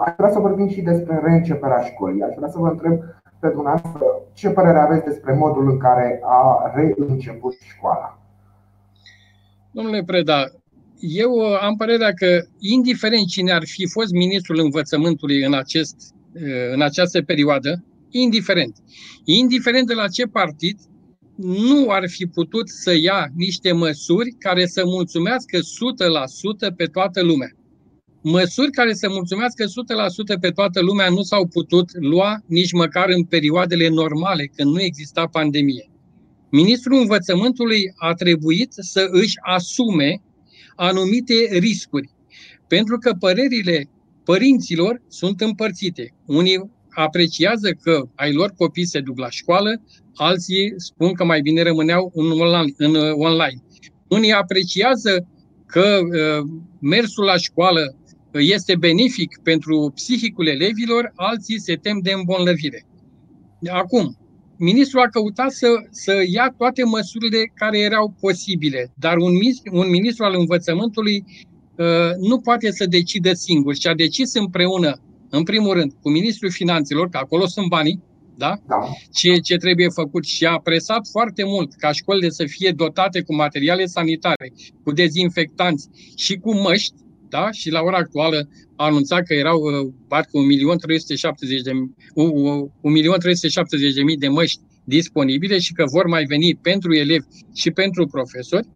aș 0.04 0.12
vrea 0.16 0.30
să 0.30 0.38
vorbim 0.38 0.68
și 0.68 0.80
despre 0.80 1.20
reînceperea 1.24 1.80
școlii. 1.80 2.22
Aș 2.22 2.34
vrea 2.36 2.48
să 2.48 2.58
vă 2.58 2.68
întreb 2.68 2.98
pe 3.40 3.48
dumneavoastră 3.48 4.04
ce 4.32 4.48
părere 4.48 4.78
aveți 4.78 5.04
despre 5.04 5.34
modul 5.34 5.70
în 5.70 5.78
care 5.78 6.20
a 6.22 6.72
reînceput 6.74 7.52
școala. 7.74 8.18
Domnule 9.70 10.02
Preda, 10.06 10.44
eu 10.98 11.30
am 11.60 11.76
părerea 11.76 12.12
că, 12.12 12.26
indiferent 12.58 13.26
cine 13.26 13.52
ar 13.52 13.62
fi 13.64 13.86
fost 13.86 14.12
ministrul 14.12 14.58
învățământului 14.58 15.44
în 15.44 15.54
acest 15.54 15.96
Uh, 15.96 16.15
în 16.72 16.82
această 16.82 17.22
perioadă, 17.22 17.84
indiferent. 18.10 18.76
Indiferent 19.24 19.86
de 19.86 19.94
la 19.94 20.08
ce 20.08 20.24
partid, 20.24 20.78
nu 21.36 21.90
ar 21.90 22.08
fi 22.08 22.26
putut 22.26 22.68
să 22.68 22.94
ia 22.94 23.28
niște 23.34 23.72
măsuri 23.72 24.30
care 24.38 24.66
să 24.66 24.82
mulțumească 24.84 25.58
100% 26.70 26.76
pe 26.76 26.84
toată 26.84 27.22
lumea. 27.22 27.50
Măsuri 28.22 28.70
care 28.70 28.94
să 28.94 29.08
mulțumească 29.08 29.64
100% 29.64 30.40
pe 30.40 30.50
toată 30.50 30.80
lumea 30.80 31.08
nu 31.08 31.22
s-au 31.22 31.46
putut 31.46 31.90
lua 32.00 32.42
nici 32.46 32.72
măcar 32.72 33.08
în 33.08 33.24
perioadele 33.24 33.88
normale, 33.88 34.50
când 34.56 34.72
nu 34.72 34.80
exista 34.80 35.26
pandemie. 35.26 35.90
Ministrul 36.50 36.98
Învățământului 36.98 37.82
a 37.96 38.12
trebuit 38.12 38.72
să 38.72 39.08
își 39.10 39.34
asume 39.40 40.22
anumite 40.76 41.34
riscuri, 41.50 42.10
pentru 42.68 42.98
că 42.98 43.12
părerile 43.18 43.88
părinților 44.30 45.02
sunt 45.08 45.40
împărțite. 45.40 46.14
Unii 46.26 46.70
apreciază 46.88 47.70
că 47.82 48.02
ai 48.14 48.32
lor 48.32 48.50
copii 48.56 48.86
se 48.86 49.00
duc 49.00 49.18
la 49.18 49.30
școală, 49.30 49.82
alții 50.14 50.74
spun 50.76 51.12
că 51.12 51.24
mai 51.24 51.40
bine 51.40 51.62
rămâneau 51.62 52.12
în 52.14 52.30
online. 53.14 53.62
Unii 54.08 54.32
apreciază 54.32 55.28
că 55.66 55.98
uh, 56.02 56.48
mersul 56.80 57.24
la 57.24 57.36
școală 57.36 57.96
este 58.32 58.76
benefic 58.76 59.40
pentru 59.42 59.92
psihicul 59.94 60.46
elevilor, 60.46 61.12
alții 61.14 61.60
se 61.60 61.74
tem 61.74 61.98
de 62.02 62.12
îmbolnăvire. 62.12 62.86
Acum, 63.70 64.16
ministrul 64.58 65.00
a 65.00 65.08
căutat 65.08 65.50
să, 65.50 65.68
să 65.90 66.14
ia 66.32 66.54
toate 66.56 66.84
măsurile 66.84 67.52
care 67.54 67.78
erau 67.78 68.14
posibile, 68.20 68.92
dar 68.98 69.16
un, 69.16 69.32
un 69.72 69.90
ministru 69.90 70.24
al 70.24 70.34
învățământului 70.38 71.24
Uh, 71.24 71.55
nu 72.18 72.40
poate 72.40 72.70
să 72.70 72.86
decidă 72.86 73.32
singur 73.32 73.74
și 73.74 73.86
a 73.86 73.94
decis 73.94 74.34
împreună, 74.34 75.00
în 75.30 75.42
primul 75.42 75.72
rând, 75.72 75.92
cu 76.02 76.10
Ministrul 76.10 76.50
Finanțelor, 76.50 77.08
că 77.08 77.16
acolo 77.16 77.46
sunt 77.46 77.68
banii, 77.68 78.02
da? 78.36 78.54
da. 78.66 78.76
Ce, 79.12 79.36
ce 79.36 79.56
trebuie 79.56 79.88
făcut 79.88 80.24
și 80.24 80.44
a 80.44 80.58
presat 80.58 81.06
foarte 81.10 81.44
mult 81.44 81.74
ca 81.74 81.92
școlile 81.92 82.30
să 82.30 82.44
fie 82.46 82.72
dotate 82.76 83.22
cu 83.22 83.34
materiale 83.34 83.86
sanitare, 83.86 84.52
cu 84.84 84.92
dezinfectanți 84.92 85.88
și 86.16 86.36
cu 86.36 86.54
măști, 86.54 86.94
da? 87.28 87.50
Și 87.50 87.70
la 87.70 87.80
ora 87.80 87.96
actuală 87.96 88.48
a 88.76 88.84
anunțat 88.84 89.22
că 89.22 89.34
erau 89.34 89.58
uh, 89.58 89.92
parcă 90.08 90.38
1.370.000 90.38 90.42
de, 91.62 91.70
1.370.000 91.70 91.78
de 94.18 94.28
măști 94.28 94.60
disponibile 94.84 95.58
și 95.58 95.72
că 95.72 95.84
vor 95.92 96.06
mai 96.06 96.24
veni 96.24 96.58
pentru 96.62 96.94
elevi 96.94 97.26
și 97.54 97.70
pentru 97.70 98.06
profesori. 98.06 98.68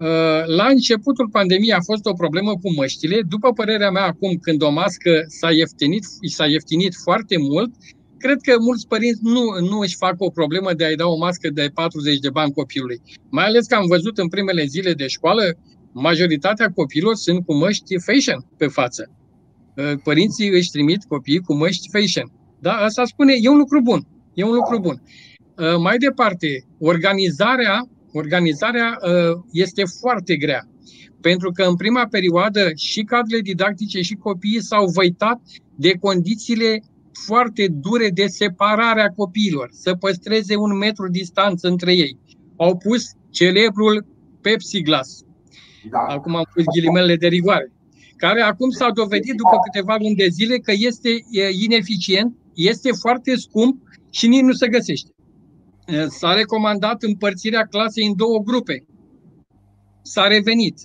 Uh, 0.00 0.42
la 0.46 0.66
începutul 0.66 1.28
pandemiei 1.28 1.72
a 1.72 1.80
fost 1.80 2.06
o 2.06 2.12
problemă 2.12 2.50
cu 2.50 2.72
măștile. 2.76 3.22
După 3.28 3.52
părerea 3.52 3.90
mea, 3.90 4.04
acum 4.04 4.38
când 4.40 4.62
o 4.62 4.70
mască 4.70 5.24
s-a 5.26 5.50
ieftinit, 5.52 6.04
s-a 6.36 6.46
ieftinit 6.46 6.94
foarte 7.02 7.36
mult, 7.38 7.70
cred 8.18 8.38
că 8.40 8.54
mulți 8.58 8.86
părinți 8.86 9.20
nu, 9.22 9.42
nu 9.70 9.78
își 9.78 9.96
fac 9.96 10.14
o 10.18 10.30
problemă 10.30 10.72
de 10.72 10.84
a-i 10.84 10.96
da 10.96 11.06
o 11.06 11.16
mască 11.16 11.50
de 11.50 11.70
40 11.74 12.18
de 12.18 12.30
bani 12.30 12.52
copilului. 12.52 13.00
Mai 13.30 13.44
ales 13.44 13.66
că 13.66 13.74
am 13.74 13.86
văzut 13.86 14.18
în 14.18 14.28
primele 14.28 14.64
zile 14.64 14.92
de 14.92 15.06
școală, 15.06 15.42
majoritatea 15.92 16.68
copilor 16.70 17.14
sunt 17.14 17.44
cu 17.44 17.54
măști 17.54 17.98
fashion 17.98 18.46
pe 18.56 18.66
față. 18.66 19.10
Uh, 19.76 19.92
părinții 20.04 20.48
își 20.48 20.70
trimit 20.70 21.04
copiii 21.04 21.40
cu 21.40 21.54
măști 21.54 21.88
fashion. 21.92 22.32
Da? 22.60 22.72
Asta 22.72 23.04
spune, 23.04 23.32
e 23.40 23.48
un 23.48 23.56
lucru 23.56 23.80
bun. 23.80 24.06
E 24.34 24.44
un 24.44 24.54
lucru 24.54 24.78
bun. 24.78 25.02
Uh, 25.58 25.76
mai 25.78 25.98
departe, 25.98 26.48
organizarea, 26.78 27.88
organizarea 28.14 28.98
uh, 29.00 29.42
este 29.52 29.82
foarte 30.00 30.36
grea. 30.36 30.68
Pentru 31.20 31.50
că 31.50 31.62
în 31.62 31.76
prima 31.76 32.06
perioadă 32.10 32.70
și 32.74 33.02
cadrele 33.02 33.42
didactice 33.42 34.00
și 34.00 34.14
copiii 34.14 34.62
s-au 34.62 34.86
văitat 34.86 35.40
de 35.74 35.92
condițiile 36.00 36.82
foarte 37.26 37.66
dure 37.70 38.08
de 38.10 38.26
separare 38.26 39.00
a 39.00 39.08
copiilor, 39.08 39.68
să 39.72 39.94
păstreze 39.94 40.56
un 40.56 40.76
metru 40.76 41.08
distanță 41.08 41.68
între 41.68 41.92
ei. 41.94 42.18
Au 42.56 42.76
pus 42.76 43.02
celebrul 43.30 44.06
Pepsi 44.40 44.82
Glass. 44.82 45.24
Da. 45.90 45.98
Acum 45.98 46.36
am 46.36 46.46
pus 46.54 46.64
ghilimele 46.74 47.16
de 47.16 47.26
rigoare. 47.26 47.72
Care 48.16 48.40
acum 48.40 48.70
s-a 48.70 48.90
dovedit 48.90 49.34
după 49.34 49.56
câteva 49.64 49.96
luni 50.00 50.14
de 50.14 50.28
zile 50.28 50.56
că 50.58 50.72
este 50.76 51.10
ineficient, 51.64 52.36
este 52.54 52.90
foarte 52.92 53.36
scump 53.36 53.82
și 54.10 54.26
nici 54.26 54.40
nu 54.40 54.52
se 54.52 54.68
găsește. 54.68 55.13
S-a 56.08 56.34
recomandat 56.34 57.02
împărțirea 57.02 57.66
clasei 57.70 58.06
în 58.06 58.16
două 58.16 58.38
grupe. 58.38 58.84
S-a 60.02 60.26
revenit. 60.26 60.78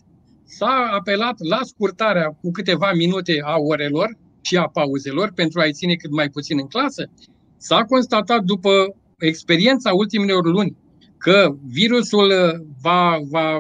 S-a 0.44 0.90
apelat 0.98 1.40
la 1.40 1.60
scurtarea 1.62 2.28
cu 2.42 2.52
câteva 2.52 2.92
minute 2.94 3.42
a 3.44 3.56
orelor 3.58 4.18
și 4.42 4.58
a 4.58 4.68
pauzelor 4.68 5.32
pentru 5.36 5.60
a-i 5.60 5.72
ține 5.72 5.96
cât 5.96 6.12
mai 6.12 6.30
puțin 6.30 6.58
în 6.60 6.68
clasă. 6.68 7.10
S-a 7.58 7.84
constatat 7.84 8.44
după 8.44 8.96
experiența 9.18 9.94
ultimelor 9.94 10.46
luni 10.46 10.78
că 11.18 11.56
virusul 11.66 12.32
va, 12.82 13.20
va, 13.30 13.60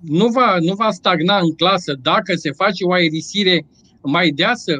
nu, 0.00 0.26
va, 0.28 0.56
nu 0.60 0.74
va 0.74 0.90
stagna 0.90 1.38
în 1.38 1.54
clasă 1.54 1.94
dacă 2.02 2.34
se 2.34 2.50
face 2.50 2.84
o 2.84 2.92
aerisire 2.92 3.66
mai 4.02 4.28
deasă 4.28 4.72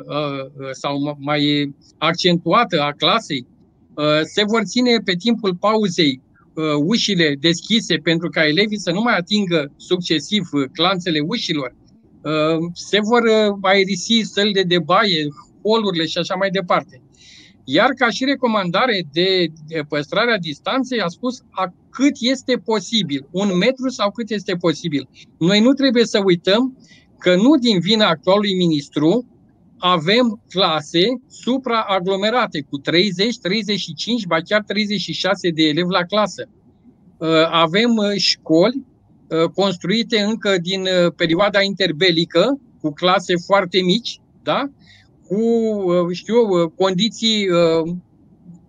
sau 0.70 1.16
mai 1.18 1.74
accentuată 1.98 2.80
a 2.82 2.92
clasei 2.92 3.46
Uh, 3.46 3.49
se 4.22 4.44
vor 4.46 4.62
ține 4.64 4.96
pe 5.04 5.14
timpul 5.14 5.56
pauzei 5.56 6.20
uh, 6.54 6.64
ușile 6.84 7.36
deschise 7.40 7.96
pentru 7.96 8.28
ca 8.28 8.46
elevii 8.46 8.78
să 8.78 8.90
nu 8.90 9.00
mai 9.00 9.16
atingă 9.16 9.72
succesiv 9.76 10.48
uh, 10.52 10.64
clanțele 10.72 11.20
ușilor. 11.20 11.78
Se 12.72 12.98
vor 13.00 13.22
aerisi 13.62 14.20
sălile 14.22 14.62
de 14.62 14.78
baie, 14.78 15.28
holurile 15.62 16.06
și 16.06 16.18
așa 16.18 16.34
mai 16.34 16.50
departe. 16.50 17.02
Iar 17.64 17.90
ca 17.90 18.10
și 18.10 18.24
recomandare 18.24 19.06
de 19.12 19.46
păstrarea 19.88 20.38
distanței 20.38 21.00
a 21.00 21.06
spus 21.08 21.42
a 21.50 21.74
cât 21.90 22.16
este 22.20 22.56
posibil, 22.56 23.26
un 23.30 23.56
metru 23.56 23.88
sau 23.88 24.10
cât 24.10 24.30
este 24.30 24.54
posibil. 24.54 25.08
Noi 25.38 25.60
nu 25.60 25.72
trebuie 25.72 26.04
să 26.04 26.22
uităm 26.24 26.76
că 27.18 27.34
nu 27.34 27.56
din 27.56 27.80
vina 27.80 28.08
actualului 28.08 28.54
ministru, 28.54 29.26
avem 29.80 30.40
clase 30.48 31.06
supraaglomerate 31.28 32.60
cu 32.70 32.76
30, 32.78 33.38
35, 33.38 34.26
ba 34.26 34.40
chiar 34.40 34.62
36 34.66 35.50
de 35.50 35.62
elevi 35.62 35.90
la 35.90 36.04
clasă. 36.04 36.48
Uh, 37.18 37.28
avem 37.50 37.96
uh, 37.96 38.16
școli 38.16 38.84
uh, 39.28 39.44
construite 39.54 40.20
încă 40.20 40.58
din 40.58 40.86
perioada 41.16 41.62
interbelică, 41.62 42.60
cu 42.80 42.92
clase 42.92 43.34
foarte 43.46 43.82
mici, 43.82 44.20
da? 44.42 44.70
cu 45.26 46.12
știu, 46.12 46.68
condiții 46.76 47.46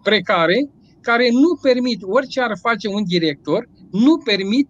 precare, 0.03 0.69
care 1.01 1.29
nu 1.31 1.55
permit, 1.61 2.01
orice 2.03 2.41
ar 2.41 2.57
face 2.61 2.87
un 2.87 3.03
director, 3.03 3.69
nu 3.91 4.17
permit 4.17 4.67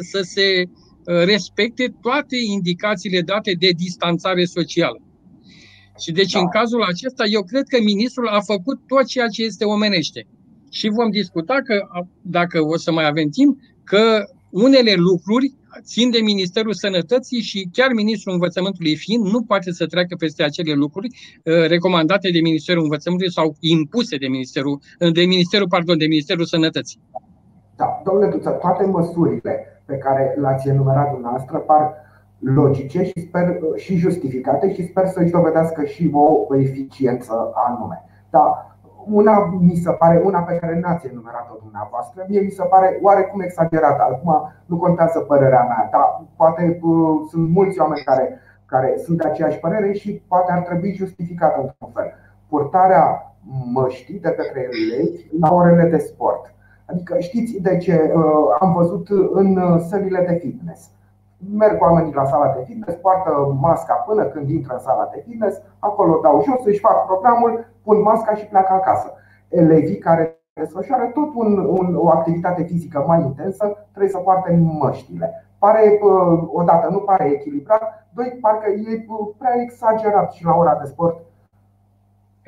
să 0.00 0.20
se 0.22 0.64
respecte 1.04 1.94
toate 2.00 2.36
indicațiile 2.36 3.20
date 3.20 3.56
de 3.58 3.70
distanțare 3.76 4.44
socială. 4.44 5.03
Și 5.98 6.12
deci 6.12 6.32
da. 6.32 6.38
în 6.38 6.48
cazul 6.48 6.82
acesta 6.82 7.24
eu 7.26 7.42
cred 7.42 7.66
că 7.68 7.78
ministrul 7.82 8.28
a 8.28 8.40
făcut 8.40 8.78
tot 8.86 9.04
ceea 9.06 9.26
ce 9.26 9.44
este 9.44 9.64
omenește. 9.64 10.26
Și 10.70 10.88
vom 10.88 11.10
discuta 11.10 11.54
că, 11.64 11.74
dacă 12.22 12.60
o 12.60 12.76
să 12.76 12.92
mai 12.92 13.06
avem 13.06 13.28
timp, 13.28 13.58
că 13.84 14.24
unele 14.50 14.94
lucruri 14.96 15.54
țin 15.82 16.10
de 16.10 16.18
Ministerul 16.18 16.72
Sănătății 16.72 17.40
și 17.40 17.68
chiar 17.72 17.90
Ministrul 17.92 18.32
Învățământului 18.32 18.96
fiind 18.96 19.24
nu 19.26 19.42
poate 19.42 19.70
să 19.70 19.86
treacă 19.86 20.14
peste 20.18 20.42
acele 20.42 20.72
lucruri 20.72 21.08
uh, 21.08 21.66
recomandate 21.66 22.30
de 22.30 22.40
Ministerul 22.40 22.82
Învățământului 22.82 23.32
sau 23.32 23.56
impuse 23.60 24.16
de 24.16 24.26
Ministerul, 24.26 24.80
de 25.12 25.24
Ministerul, 25.24 25.68
pardon, 25.68 25.98
de 25.98 26.06
Ministerul 26.06 26.44
Sănătății. 26.44 27.00
Da, 27.76 28.02
domnule 28.04 28.28
Tuță, 28.30 28.50
toate 28.50 28.84
măsurile 28.84 29.82
pe 29.86 29.96
care 29.96 30.36
le-ați 30.40 30.68
enumerat 30.68 31.10
dumneavoastră 31.10 31.58
par 31.58 32.03
logice 32.44 33.02
și, 33.04 33.20
sper, 33.20 33.58
și 33.76 33.96
justificate 33.96 34.72
și 34.72 34.86
sper 34.86 35.06
să-și 35.06 35.30
dovedească 35.30 35.84
și 35.84 36.10
o 36.12 36.54
eficiență 36.56 37.52
anume. 37.54 38.04
Dar 38.30 38.76
una 39.06 39.58
mi 39.60 39.74
se 39.74 39.90
pare, 39.90 40.22
una 40.24 40.40
pe 40.40 40.56
care 40.56 40.80
n-ați 40.80 41.06
enumerat-o 41.06 41.58
dumneavoastră, 41.62 42.24
mie 42.28 42.40
mi 42.40 42.50
se 42.50 42.62
pare 42.62 42.98
oarecum 43.02 43.40
exagerată. 43.40 44.02
Acum 44.02 44.52
nu 44.66 44.76
contează 44.76 45.18
părerea 45.18 45.62
mea, 45.62 45.88
dar 45.90 46.22
poate 46.36 46.78
uh, 46.82 47.20
sunt 47.30 47.48
mulți 47.48 47.80
oameni 47.80 48.04
care, 48.04 48.38
care 48.66 48.94
sunt 49.04 49.18
de 49.18 49.28
aceeași 49.28 49.58
părere 49.58 49.92
și 49.92 50.22
poate 50.28 50.52
ar 50.52 50.62
trebui 50.62 50.92
justificată 50.92 51.60
într-un 51.60 51.90
fel. 51.94 52.12
Purtarea 52.48 53.34
măștii 53.72 54.20
de 54.20 54.28
către 54.28 54.68
elevi 54.70 55.26
la 55.40 55.54
orele 55.54 55.88
de 55.88 55.98
sport. 55.98 56.54
Adică 56.86 57.18
știți 57.18 57.60
de 57.60 57.76
ce 57.76 58.12
uh, 58.14 58.22
am 58.60 58.72
văzut 58.72 59.08
în 59.32 59.56
uh, 59.56 59.80
sălile 59.88 60.24
de 60.28 60.34
fitness 60.34 60.93
merg 61.52 61.80
oamenii 61.80 62.14
la 62.14 62.24
sala 62.24 62.52
de 62.56 62.64
fitness, 62.66 63.00
poartă 63.00 63.56
masca 63.60 63.94
până 63.94 64.24
când 64.24 64.50
intră 64.50 64.72
în 64.74 64.78
sala 64.78 65.10
de 65.12 65.22
fitness, 65.26 65.60
acolo 65.78 66.20
dau 66.22 66.42
jos, 66.46 66.64
își 66.64 66.80
fac 66.80 67.06
programul, 67.06 67.66
pun 67.82 68.02
masca 68.02 68.34
și 68.34 68.46
pleacă 68.46 68.72
acasă. 68.72 69.12
Elevii 69.48 69.98
care 69.98 70.38
desfășoară 70.60 71.10
tot 71.14 71.30
un, 71.34 71.58
un, 71.58 71.94
o 71.96 72.08
activitate 72.08 72.62
fizică 72.62 73.04
mai 73.06 73.20
intensă 73.22 73.88
trebuie 73.90 74.10
să 74.10 74.18
poarte 74.18 74.60
măștile. 74.80 75.46
Pare, 75.58 75.98
odată, 76.52 76.88
nu 76.90 76.98
pare 76.98 77.30
echilibrat, 77.30 78.08
doi, 78.14 78.38
parcă 78.40 78.70
e 78.70 79.06
prea 79.38 79.54
exagerat 79.62 80.32
și 80.32 80.44
la 80.44 80.54
ora 80.54 80.78
de 80.82 80.88
sport. 80.88 81.16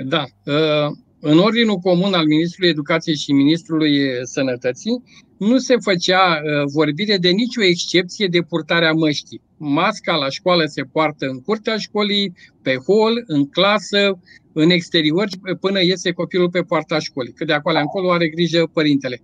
Da. 0.09 0.25
Ă, 0.47 0.89
în 1.21 1.39
ordinul 1.39 1.77
comun 1.77 2.15
al 2.15 2.27
Ministrului 2.27 2.71
Educației 2.71 3.17
și 3.17 3.33
Ministrului 3.33 3.93
Sănătății 4.23 5.03
nu 5.39 5.59
se 5.59 5.75
făcea 5.83 6.41
uh, 6.43 6.71
vorbire 6.73 7.17
de 7.17 7.29
nicio 7.29 7.63
excepție 7.63 8.27
de 8.27 8.41
purtarea 8.41 8.93
măștii. 8.93 9.41
Masca 9.57 10.15
la 10.15 10.29
școală 10.29 10.65
se 10.67 10.83
poartă 10.83 11.27
în 11.27 11.41
curtea 11.41 11.77
școlii, 11.77 12.35
pe 12.63 12.75
hol, 12.75 13.25
în 13.27 13.49
clasă, 13.49 14.21
în 14.53 14.71
exterior, 14.71 15.29
până 15.61 15.83
iese 15.83 16.13
copilul 16.13 16.51
pe 16.51 16.61
poarta 16.61 16.99
școlii. 16.99 17.33
Că 17.33 17.45
de 17.45 17.53
acolo 17.53 17.79
încolo 17.79 18.13
are 18.13 18.29
grijă 18.29 18.71
părintele. 18.73 19.23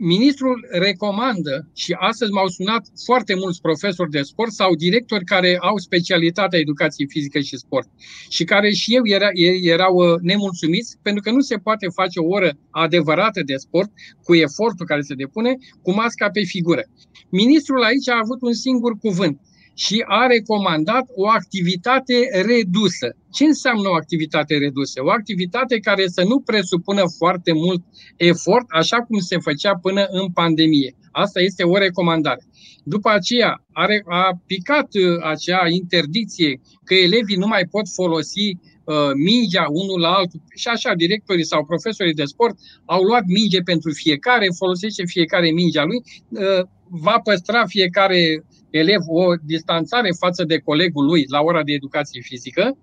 Uh, 0.00 0.06
Ministrul 0.06 0.68
recomandă 0.70 1.68
și 1.74 1.92
astăzi 1.92 2.32
m-au 2.32 2.48
sunat 2.48 2.86
foarte 3.04 3.34
mulți 3.34 3.60
profesori 3.60 4.10
de 4.10 4.22
sport 4.22 4.52
sau 4.52 4.74
directori 4.74 5.24
care 5.24 5.56
au 5.60 5.76
specialitatea 5.78 6.58
educației 6.58 7.08
fizică 7.08 7.38
și 7.40 7.56
sport 7.56 7.88
și 8.28 8.44
care 8.44 8.70
și 8.70 8.94
eu 8.94 9.02
era, 9.04 9.28
erau 9.62 9.94
uh, 9.94 10.18
nemulțumiți 10.20 10.96
pentru 11.02 11.22
că 11.22 11.30
nu 11.30 11.40
se 11.40 11.56
poate 11.56 11.86
face 11.94 12.18
o 12.20 12.28
oră 12.28 12.50
adevărată 12.70 13.42
de 13.42 13.56
sport 13.56 13.90
cu 14.22 14.34
efortul 14.34 14.86
care 14.86 15.00
se 15.00 15.14
depune 15.14 15.56
cu 15.82 15.92
masca 15.92 16.30
pe 16.30 16.42
figură. 16.42 16.82
Ministrul 17.30 17.82
aici 17.82 18.08
a 18.08 18.20
avut 18.22 18.40
un 18.42 18.52
singur 18.52 18.92
cuvânt, 18.98 19.40
și 19.84 20.04
a 20.06 20.26
recomandat 20.26 21.04
o 21.14 21.28
activitate 21.28 22.16
redusă. 22.46 23.08
Ce 23.32 23.44
înseamnă 23.44 23.88
o 23.88 23.94
activitate 23.94 24.54
redusă? 24.58 25.00
O 25.04 25.10
activitate 25.10 25.78
care 25.78 26.06
să 26.06 26.22
nu 26.22 26.40
presupună 26.40 27.02
foarte 27.18 27.52
mult 27.52 27.82
efort, 28.16 28.66
așa 28.68 28.96
cum 28.96 29.18
se 29.18 29.38
făcea 29.38 29.74
până 29.82 30.02
în 30.10 30.26
pandemie. 30.32 30.94
Asta 31.12 31.40
este 31.40 31.62
o 31.62 31.76
recomandare. 31.76 32.42
După 32.84 33.10
aceea 33.10 33.52
a, 33.72 33.86
a 34.04 34.40
picat 34.46 34.88
uh, 34.94 35.02
acea 35.32 35.68
interdicție 35.68 36.60
că 36.84 36.94
elevii 36.94 37.36
nu 37.36 37.46
mai 37.46 37.64
pot 37.70 37.86
folosi 37.88 38.48
uh, 38.50 39.10
mingea 39.14 39.64
unul 39.68 40.00
la 40.00 40.08
altul 40.08 40.40
și 40.54 40.68
așa 40.68 40.94
directorii 40.94 41.50
sau 41.52 41.64
profesorii 41.64 42.20
de 42.20 42.24
sport 42.24 42.54
au 42.84 43.02
luat 43.02 43.24
minge 43.26 43.60
pentru 43.60 43.90
fiecare, 43.92 44.46
folosește 44.56 45.02
fiecare 45.06 45.50
mingea 45.50 45.84
lui, 45.84 46.00
uh, 46.28 46.66
va 46.90 47.20
păstra 47.24 47.64
fiecare 47.66 48.44
elev 48.70 49.00
o 49.06 49.34
distanțare 49.44 50.08
față 50.18 50.44
de 50.44 50.58
colegul 50.58 51.04
lui 51.04 51.24
la 51.28 51.40
ora 51.40 51.62
de 51.62 51.72
educație 51.72 52.20
fizică, 52.20 52.78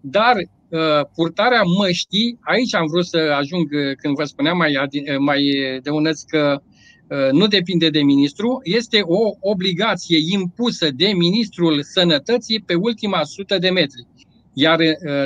dar 0.00 0.36
uh, 0.36 1.00
purtarea 1.14 1.62
măștii, 1.78 2.38
aici 2.40 2.74
am 2.74 2.86
vrut 2.86 3.06
să 3.06 3.18
ajung 3.38 3.70
uh, 3.72 3.96
când 3.96 4.14
vă 4.16 4.24
spuneam 4.24 4.56
mai, 4.56 4.76
uh, 4.76 5.18
mai 5.18 5.42
de 5.82 5.90
unăț 5.90 6.22
că 6.22 6.60
nu 7.32 7.46
depinde 7.46 7.90
de 7.90 8.02
ministru, 8.02 8.60
este 8.62 9.00
o 9.02 9.30
obligație 9.40 10.18
impusă 10.32 10.90
de 10.90 11.06
ministrul 11.06 11.82
sănătății 11.82 12.60
pe 12.60 12.74
ultima 12.74 13.24
sută 13.24 13.58
de 13.58 13.70
metri. 13.70 14.06
Iar 14.52 14.78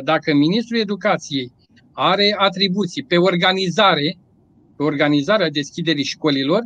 dacă 0.05 0.35
ministrul 0.35 0.81
educației 0.81 1.53
are 1.93 2.35
atribuții 2.39 3.03
pe 3.03 3.17
organizare, 3.17 4.19
pe 4.77 4.83
organizarea 4.83 5.51
deschiderii 5.51 6.05
școlilor, 6.05 6.61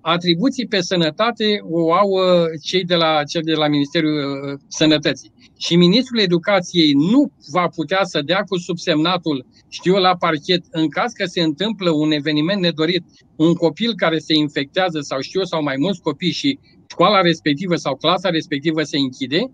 atribuții 0.00 0.66
pe 0.66 0.80
sănătate 0.80 1.58
o 1.70 1.92
au 1.92 2.08
uh, 2.08 2.44
cei 2.62 2.84
de 2.84 2.94
la, 2.94 3.24
cei 3.24 3.42
de 3.42 3.52
la 3.52 3.68
Ministerul 3.68 4.16
uh, 4.16 4.58
Sănătății. 4.68 5.32
Și 5.58 5.76
Ministrul 5.76 6.20
Educației 6.20 6.92
nu 6.92 7.32
va 7.52 7.68
putea 7.68 8.04
să 8.04 8.22
dea 8.22 8.42
cu 8.48 8.56
subsemnatul, 8.56 9.46
știu 9.68 9.96
la 9.96 10.16
parchet, 10.16 10.64
în 10.70 10.88
caz 10.88 11.12
că 11.12 11.24
se 11.24 11.40
întâmplă 11.40 11.90
un 11.90 12.10
eveniment 12.12 12.60
nedorit, 12.60 13.04
un 13.36 13.54
copil 13.54 13.94
care 13.94 14.18
se 14.18 14.34
infectează 14.34 15.00
sau 15.00 15.20
știu 15.20 15.44
sau 15.44 15.62
mai 15.62 15.76
mulți 15.78 16.00
copii 16.00 16.32
și 16.32 16.58
școala 16.88 17.20
respectivă 17.20 17.76
sau 17.76 17.96
clasa 17.96 18.28
respectivă 18.28 18.82
se 18.82 18.98
închide, 18.98 19.50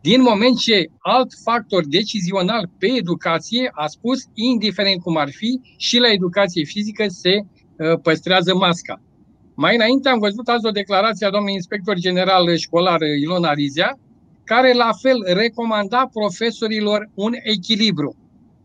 din 0.00 0.20
moment 0.22 0.58
ce 0.58 0.86
alt 0.98 1.32
factor 1.44 1.86
decizional 1.86 2.70
pe 2.78 2.86
educație 2.86 3.70
a 3.72 3.86
spus, 3.86 4.18
indiferent 4.34 5.02
cum 5.02 5.16
ar 5.16 5.30
fi, 5.30 5.60
și 5.76 5.98
la 5.98 6.12
educație 6.12 6.64
fizică 6.64 7.04
se 7.08 7.40
uh, 7.40 7.98
păstrează 8.02 8.54
masca. 8.54 9.00
Mai 9.54 9.74
înainte 9.74 10.08
am 10.08 10.18
văzut 10.18 10.48
azi 10.48 10.66
o 10.66 10.70
declarație 10.70 11.26
a 11.26 11.30
domnului 11.30 11.54
inspector 11.54 11.96
general 11.96 12.56
școlar 12.56 13.00
Ilona 13.00 13.52
Rizea, 13.52 13.98
care 14.44 14.72
la 14.72 14.90
fel 15.02 15.34
recomanda 15.34 16.08
profesorilor 16.12 17.10
un 17.14 17.32
echilibru. 17.42 18.16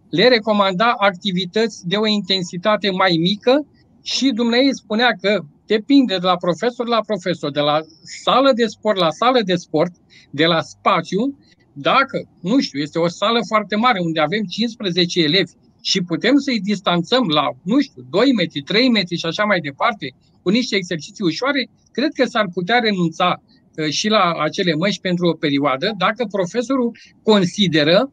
Le 0.10 0.28
recomanda 0.28 0.94
activități 0.98 1.88
de 1.88 1.96
o 1.96 2.08
intensitate 2.08 2.90
mai 2.92 3.18
mică 3.20 3.66
și 4.04 4.30
dumneavoastră 4.30 4.84
spunea 4.84 5.12
că 5.22 5.40
depinde 5.66 6.18
de 6.18 6.26
la 6.26 6.38
profesor 6.38 6.88
la 6.88 7.02
profesor, 7.06 7.52
de 7.52 7.60
la 7.60 7.80
sală 8.24 8.52
de 8.56 8.66
sport 8.66 8.98
la 8.98 9.10
sală 9.10 9.42
de 9.46 9.56
sport, 9.56 9.92
de 10.30 10.46
la 10.46 10.62
spațiu, 10.62 11.38
dacă, 11.74 12.30
nu 12.40 12.60
știu, 12.60 12.80
este 12.80 13.00
o 13.00 13.08
sală 13.08 13.40
foarte 13.48 13.76
mare 13.76 14.00
unde 14.00 14.20
avem 14.20 14.44
15 14.44 15.22
elevi 15.22 15.52
și 15.82 16.02
putem 16.02 16.38
să-i 16.38 16.60
distanțăm 16.60 17.28
la, 17.28 17.50
nu 17.64 17.80
știu, 17.82 18.06
2 18.10 18.34
metri, 18.34 18.62
3 18.62 18.90
metri 18.90 19.18
și 19.18 19.26
așa 19.26 19.44
mai 19.44 19.60
departe, 19.60 20.16
cu 20.42 20.50
niște 20.50 20.76
exerciții 20.76 21.24
ușoare, 21.24 21.70
cred 21.92 22.12
că 22.14 22.26
s-ar 22.26 22.48
putea 22.54 22.80
renunța 22.80 23.42
uh, 23.78 23.90
și 23.90 24.08
la 24.08 24.34
acele 24.40 24.74
măști 24.74 25.02
pentru 25.02 25.28
o 25.28 25.34
perioadă 25.34 25.94
dacă 25.98 26.26
profesorul 26.32 26.98
consideră 27.24 28.12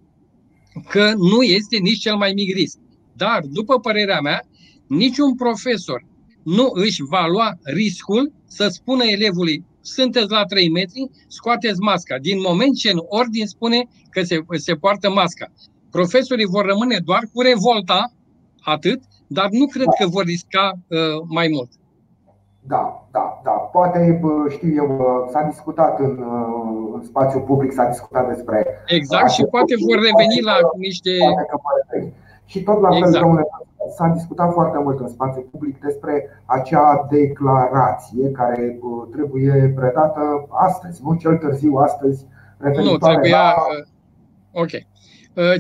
că 0.88 1.12
nu 1.16 1.42
este 1.42 1.77
nici 1.77 1.98
cel 1.98 2.16
mai 2.16 2.33
mic 2.33 2.55
risc. 2.55 2.79
Dar, 3.16 3.40
după 3.50 3.81
părerea 3.81 4.20
mea, 4.20 4.40
niciun 4.87 5.35
profesor 5.35 6.07
nu 6.44 6.70
își 6.72 7.03
va 7.03 7.27
lua 7.27 7.59
riscul 7.62 8.33
să 8.46 8.68
spună 8.68 9.05
elevului 9.05 9.64
sunteți 9.81 10.31
la 10.31 10.44
3 10.44 10.70
metri, 10.70 11.11
scoateți 11.29 11.81
masca. 11.81 12.18
Din 12.18 12.40
moment 12.40 12.77
ce 12.77 12.90
în 12.90 13.00
ordin 13.09 13.46
spune 13.46 13.88
că 14.11 14.22
se, 14.22 14.38
se 14.55 14.74
poartă 14.74 15.11
masca. 15.11 15.53
Profesorii 15.98 16.52
vor 16.57 16.64
rămâne 16.72 16.98
doar 17.04 17.22
cu 17.33 17.40
revolta, 17.50 18.00
atât, 18.74 19.00
dar 19.26 19.48
nu 19.59 19.66
cred 19.74 19.90
că 19.98 20.04
vor 20.16 20.24
risca 20.35 20.64
uh, 20.72 21.16
mai 21.38 21.48
mult. 21.54 21.70
Da, 22.72 22.83
da, 23.16 23.40
da. 23.44 23.50
Poate, 23.50 24.20
știu 24.54 24.70
eu, 24.83 24.88
s-a 25.33 25.42
discutat 25.42 25.98
în, 25.98 26.14
în 26.94 27.02
spațiu 27.11 27.40
public, 27.40 27.72
s-a 27.72 27.87
discutat 27.94 28.28
despre. 28.35 28.66
Exact, 28.87 29.30
și 29.30 29.44
poate 29.54 29.74
vor 29.87 29.98
reveni 30.09 30.40
la 30.50 30.57
niște. 30.87 31.11
Poate 31.20 31.46
că 31.50 31.57
poate 31.66 32.12
și 32.44 32.62
tot 32.62 32.80
la 32.80 32.88
exact. 32.92 33.12
fel, 33.12 33.20
domnule, 33.22 33.44
s-a 33.96 34.07
discutat 34.07 34.52
foarte 34.52 34.78
mult 34.78 35.00
în 35.00 35.09
spațiu 35.09 35.42
public 35.50 35.80
despre 35.80 36.28
acea 36.44 37.07
declarație 37.11 38.30
care 38.30 38.78
trebuie 39.12 39.72
predată 39.76 40.46
astăzi, 40.48 41.00
nu 41.04 41.14
cel 41.14 41.37
târziu 41.37 41.74
astăzi. 41.74 42.26
Nu, 42.59 42.96
trebuia. 42.96 43.38
La... 43.38 43.54
Ok. 44.61 44.70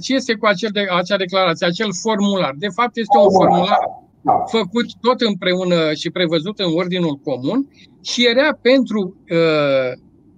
Ce 0.02 0.14
este 0.14 0.34
cu 0.34 0.46
acel 0.46 0.70
de, 0.72 0.86
acea 0.90 1.16
declarație, 1.16 1.66
acel 1.66 1.88
formular? 2.02 2.54
De 2.58 2.68
fapt, 2.68 2.96
este 2.96 3.18
un 3.18 3.30
formular 3.30 3.78
da. 4.22 4.44
făcut 4.46 4.86
tot 5.00 5.20
împreună 5.20 5.92
și 5.94 6.10
prevăzut 6.10 6.58
în 6.58 6.72
ordinul 6.74 7.16
comun 7.16 7.70
și 8.02 8.26
era 8.26 8.58
pentru 8.62 9.16
uh, 9.30 9.92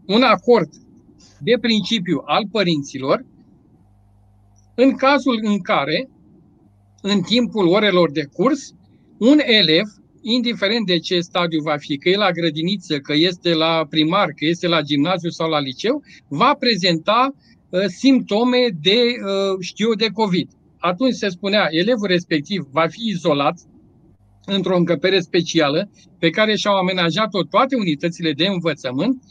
un 0.06 0.22
acord 0.22 0.68
de 1.40 1.58
principiu 1.60 2.22
al 2.24 2.42
părinților 2.52 3.24
în 4.74 4.94
cazul 4.94 5.38
în 5.42 5.60
care, 5.60 6.08
în 7.02 7.20
timpul 7.20 7.66
orelor 7.66 8.10
de 8.10 8.24
curs, 8.32 8.74
un 9.18 9.38
elev, 9.38 9.84
indiferent 10.22 10.86
de 10.86 10.98
ce 10.98 11.20
stadiu 11.20 11.60
va 11.60 11.76
fi, 11.76 11.96
că 11.96 12.08
e 12.08 12.16
la 12.16 12.30
grădiniță, 12.30 12.98
că 12.98 13.12
este 13.16 13.54
la 13.54 13.86
primar, 13.90 14.26
că 14.26 14.44
este 14.44 14.68
la 14.68 14.80
gimnaziu 14.80 15.30
sau 15.30 15.48
la 15.48 15.60
liceu, 15.60 16.02
va 16.28 16.56
prezenta 16.58 17.30
uh, 17.30 17.55
simptome 17.86 18.68
de, 18.80 19.00
uh, 19.00 19.56
știu, 19.60 19.94
de 19.94 20.06
COVID. 20.12 20.48
Atunci 20.78 21.14
se 21.14 21.28
spunea, 21.28 21.66
elevul 21.70 22.06
respectiv 22.06 22.66
va 22.72 22.86
fi 22.86 23.08
izolat 23.08 23.58
într-o 24.44 24.76
încăpere 24.76 25.20
specială 25.20 25.90
pe 26.18 26.30
care 26.30 26.56
și-au 26.56 26.76
amenajat-o 26.76 27.42
toate 27.42 27.76
unitățile 27.76 28.32
de 28.32 28.46
învățământ, 28.46 29.22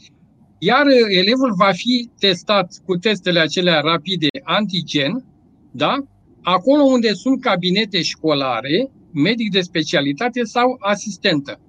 iar 0.58 0.86
elevul 1.08 1.52
va 1.56 1.70
fi 1.72 2.10
testat 2.18 2.72
cu 2.84 2.94
testele 2.94 3.40
acelea 3.40 3.80
rapide 3.80 4.28
antigen, 4.42 5.24
da? 5.72 5.96
acolo 6.42 6.82
unde 6.82 7.12
sunt 7.12 7.40
cabinete 7.40 8.02
școlare, 8.02 8.90
medic 9.12 9.50
de 9.50 9.60
specialitate 9.60 10.44
sau 10.44 10.76
asistentă. 10.78 11.60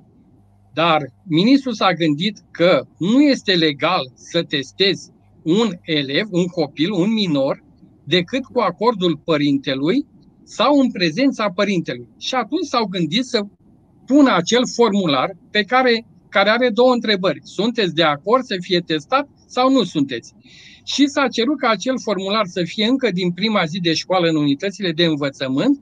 Dar 0.74 1.02
ministrul 1.24 1.74
s-a 1.74 1.94
gândit 1.94 2.38
că 2.52 2.86
nu 2.98 3.22
este 3.22 3.56
legal 3.56 4.12
să 4.16 4.44
testezi 4.44 5.12
un 5.48 5.70
elev, 5.82 6.28
un 6.32 6.46
copil, 6.46 6.92
un 6.92 7.14
minor, 7.14 7.64
decât 8.04 8.44
cu 8.46 8.60
acordul 8.60 9.22
părintelui 9.26 10.06
sau 10.44 10.80
în 10.80 10.92
prezența 10.92 11.52
părintelui. 11.56 12.08
Și 12.18 12.36
atunci 12.36 12.66
s-au 12.66 12.86
gândit 12.86 13.26
să 13.26 13.40
pună 14.06 14.36
acel 14.36 14.62
formular 14.76 15.30
pe 15.52 15.64
care, 15.64 16.06
care 16.30 16.50
are 16.50 16.70
două 16.70 16.94
întrebări. 16.94 17.40
Sunteți 17.44 17.94
de 17.94 18.04
acord 18.04 18.44
să 18.44 18.56
fie 18.60 18.80
testat 18.80 19.28
sau 19.46 19.72
nu 19.72 19.84
sunteți? 19.84 20.34
Și 20.84 21.08
s-a 21.08 21.28
cerut 21.28 21.60
ca 21.60 21.70
acel 21.70 22.00
formular 22.00 22.46
să 22.46 22.62
fie 22.64 22.86
încă 22.86 23.12
din 23.12 23.32
prima 23.32 23.64
zi 23.66 23.80
de 23.80 23.94
școală 23.94 24.28
în 24.28 24.36
unitățile 24.36 24.92
de 24.92 25.06
învățământ 25.06 25.80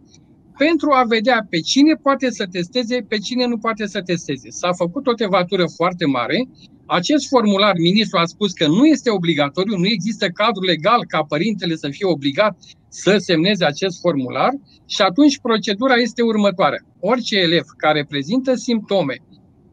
pentru 0.57 0.91
a 0.91 1.03
vedea 1.07 1.45
pe 1.49 1.59
cine 1.59 1.93
poate 1.93 2.29
să 2.29 2.45
testeze, 2.51 3.05
pe 3.07 3.17
cine 3.17 3.45
nu 3.45 3.57
poate 3.57 3.85
să 3.85 4.01
testeze. 4.01 4.49
S-a 4.49 4.71
făcut 4.71 5.07
o 5.07 5.13
tevatură 5.13 5.65
foarte 5.75 6.05
mare. 6.05 6.47
Acest 6.85 7.27
formular, 7.27 7.73
ministrul 7.77 8.21
a 8.21 8.25
spus 8.25 8.53
că 8.53 8.67
nu 8.67 8.85
este 8.85 9.09
obligatoriu, 9.09 9.77
nu 9.77 9.87
există 9.87 10.27
cadru 10.27 10.63
legal 10.63 11.05
ca 11.07 11.23
părintele 11.27 11.75
să 11.75 11.87
fie 11.89 12.05
obligat 12.05 12.57
să 12.89 13.17
semneze 13.17 13.65
acest 13.65 13.99
formular 13.99 14.49
și 14.85 15.01
atunci 15.01 15.39
procedura 15.39 15.93
este 15.93 16.21
următoarea. 16.21 16.79
Orice 16.99 17.37
elev 17.37 17.63
care 17.77 18.05
prezintă 18.09 18.55
simptome, 18.55 19.15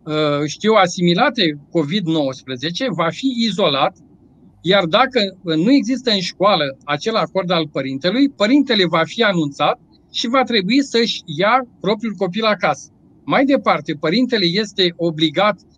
uh, 0.04 0.46
știu, 0.46 0.72
asimilate 0.72 1.42
COVID-19, 1.42 2.88
va 2.96 3.08
fi 3.10 3.34
izolat, 3.36 3.96
iar 4.62 4.84
dacă 4.84 5.20
nu 5.42 5.72
există 5.72 6.10
în 6.10 6.20
școală 6.20 6.76
acel 6.84 7.14
acord 7.14 7.50
al 7.50 7.68
părintelui, 7.68 8.28
părintele 8.28 8.86
va 8.86 9.02
fi 9.04 9.22
anunțat 9.22 9.80
și 10.12 10.28
va 10.28 10.42
trebui 10.42 10.82
să-și 10.82 11.22
ia 11.26 11.66
propriul 11.80 12.14
copil 12.14 12.44
acasă. 12.44 12.90
Mai 13.24 13.44
departe, 13.44 13.92
părintele 14.00 14.44
este 14.44 14.94
obligat 14.96 15.60
uh, 15.60 15.71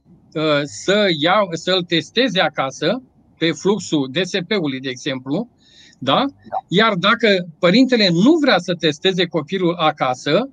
să 0.62 1.08
ia, 1.18 1.48
să-l 1.52 1.82
testeze 1.82 2.40
acasă 2.40 3.02
pe 3.38 3.50
fluxul 3.52 4.10
DSP-ului, 4.12 4.80
de 4.80 4.88
exemplu, 4.88 5.48
da? 5.98 6.24
Iar 6.68 6.94
dacă 6.94 7.28
părintele 7.58 8.08
nu 8.12 8.32
vrea 8.42 8.58
să 8.58 8.74
testeze 8.74 9.24
copilul 9.26 9.74
acasă, 9.74 10.50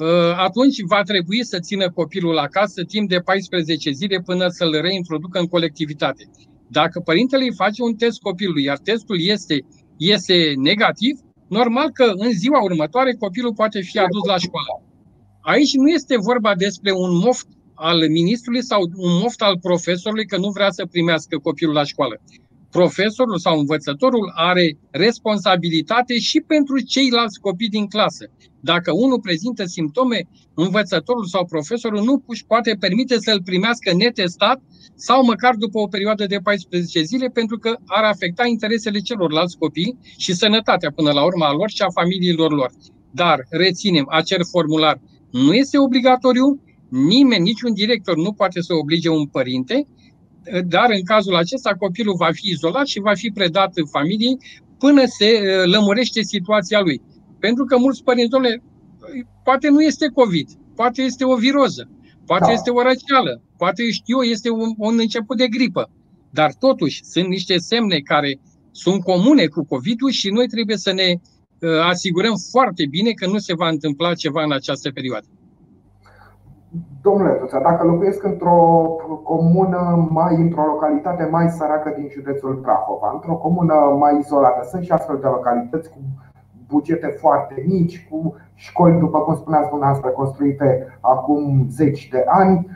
ă, 0.00 0.34
atunci 0.36 0.76
va 0.88 1.02
trebui 1.02 1.44
să 1.44 1.58
țină 1.58 1.90
copilul 1.90 2.38
acasă 2.38 2.82
timp 2.82 3.08
de 3.08 3.18
14 3.18 3.90
zile 3.90 4.18
până 4.24 4.48
să-l 4.48 4.80
reintroducă 4.80 5.38
în 5.38 5.46
colectivitate. 5.46 6.30
Dacă 6.68 7.00
părintele 7.00 7.42
îi 7.42 7.54
face 7.54 7.82
un 7.82 7.94
test 7.94 8.20
copilului, 8.20 8.62
iar 8.62 8.78
testul 8.78 9.16
este, 9.20 9.64
este 9.96 10.52
negativ, 10.56 11.18
normal 11.48 11.90
că 11.90 12.12
în 12.14 12.30
ziua 12.30 12.62
următoare 12.62 13.12
copilul 13.18 13.54
poate 13.54 13.80
fi 13.80 13.98
adus 13.98 14.24
la 14.26 14.36
școală. 14.36 14.82
Aici 15.40 15.74
nu 15.74 15.88
este 15.88 16.16
vorba 16.18 16.54
despre 16.54 16.92
un 16.92 17.18
moft 17.18 17.46
al 17.88 18.08
ministrului 18.08 18.62
sau 18.62 18.80
un 18.96 19.12
moft 19.22 19.42
al 19.42 19.58
profesorului 19.58 20.26
că 20.26 20.36
nu 20.36 20.50
vrea 20.50 20.70
să 20.70 20.86
primească 20.86 21.38
copilul 21.38 21.74
la 21.74 21.84
școală 21.84 22.20
profesorul 22.78 23.38
sau 23.38 23.58
învățătorul 23.58 24.32
are 24.34 24.78
responsabilitate 24.90 26.18
și 26.18 26.38
pentru 26.40 26.80
ceilalți 26.80 27.40
copii 27.40 27.68
din 27.68 27.86
clasă. 27.86 28.24
Dacă 28.60 28.92
unul 28.92 29.20
prezintă 29.20 29.64
simptome, 29.64 30.20
învățătorul 30.54 31.24
sau 31.24 31.44
profesorul 31.44 32.02
nu 32.04 32.22
își 32.26 32.46
poate 32.46 32.76
permite 32.80 33.16
să-l 33.18 33.42
primească 33.42 33.94
netestat 33.94 34.58
sau 34.94 35.24
măcar 35.24 35.54
după 35.54 35.78
o 35.78 35.86
perioadă 35.86 36.26
de 36.26 36.38
14 36.42 37.02
zile, 37.02 37.26
pentru 37.26 37.58
că 37.58 37.76
ar 37.86 38.04
afecta 38.04 38.46
interesele 38.46 38.98
celorlalți 38.98 39.58
copii 39.58 39.98
și 40.16 40.34
sănătatea 40.34 40.90
până 40.90 41.12
la 41.12 41.24
urma 41.24 41.52
lor 41.52 41.70
și 41.70 41.82
a 41.82 41.90
familiilor 42.00 42.52
lor. 42.52 42.70
Dar, 43.10 43.38
reținem, 43.50 44.06
acel 44.10 44.44
formular 44.50 45.00
nu 45.30 45.52
este 45.52 45.78
obligatoriu, 45.78 46.62
nimeni, 46.92 47.42
niciun 47.42 47.74
director 47.74 48.16
nu 48.16 48.32
poate 48.32 48.60
să 48.60 48.74
oblige 48.74 49.08
un 49.08 49.26
părinte, 49.26 49.86
dar 50.66 50.90
în 50.90 51.02
cazul 51.04 51.36
acesta 51.36 51.74
copilul 51.74 52.14
va 52.18 52.28
fi 52.32 52.48
izolat 52.48 52.86
și 52.86 53.00
va 53.00 53.14
fi 53.14 53.30
predat 53.30 53.72
familiei 53.90 54.36
până 54.78 55.02
se 55.04 55.40
uh, 55.40 55.72
lămurește 55.72 56.22
situația 56.22 56.80
lui. 56.80 57.00
Pentru 57.38 57.64
că 57.64 57.78
mulți 57.78 58.02
părinți, 58.02 58.30
domnule, 58.30 58.62
poate 59.44 59.68
nu 59.68 59.82
este 59.82 60.06
COVID, 60.06 60.48
poate 60.74 61.02
este 61.02 61.24
o 61.24 61.36
viroză, 61.36 61.90
poate 62.26 62.44
da. 62.46 62.52
este 62.52 62.70
o 62.70 62.82
răceală, 62.82 63.42
poate 63.56 63.90
știu, 63.90 64.22
este 64.22 64.50
un, 64.50 64.70
un 64.76 64.98
început 64.98 65.36
de 65.36 65.48
gripă. 65.48 65.90
Dar 66.30 66.54
totuși 66.54 67.04
sunt 67.04 67.26
niște 67.26 67.58
semne 67.58 67.98
care 67.98 68.40
sunt 68.70 69.02
comune 69.02 69.46
cu 69.46 69.64
COVID-ul 69.64 70.10
și 70.10 70.28
noi 70.30 70.46
trebuie 70.46 70.76
să 70.76 70.92
ne 70.92 71.08
uh, 71.12 71.70
asigurăm 71.82 72.34
foarte 72.50 72.86
bine 72.86 73.10
că 73.10 73.26
nu 73.26 73.38
se 73.38 73.54
va 73.54 73.68
întâmpla 73.68 74.14
ceva 74.14 74.42
în 74.42 74.52
această 74.52 74.90
perioadă. 74.90 75.26
Domnule 77.02 77.32
Tuța, 77.32 77.60
dacă 77.60 77.84
locuiesc 77.86 78.22
într-o 78.24 78.86
comună 79.22 80.08
mai, 80.10 80.34
într-o 80.36 80.64
localitate 80.64 81.28
mai 81.30 81.48
săracă 81.48 81.92
din 81.96 82.08
județul 82.10 82.54
Prahova, 82.54 83.10
într-o 83.14 83.34
comună 83.34 83.74
mai 83.74 84.18
izolată, 84.18 84.66
sunt 84.70 84.82
și 84.82 84.92
astfel 84.92 85.18
de 85.20 85.26
localități 85.26 85.90
cu 85.90 85.98
bugete 86.68 87.06
foarte 87.06 87.64
mici, 87.66 88.08
cu 88.10 88.34
școli, 88.54 88.98
după 88.98 89.18
cum 89.18 89.34
spuneați 89.34 89.68
dumneavoastră, 89.68 90.10
construite 90.10 90.98
acum 91.00 91.66
zeci 91.70 92.08
de 92.08 92.24
ani, 92.26 92.66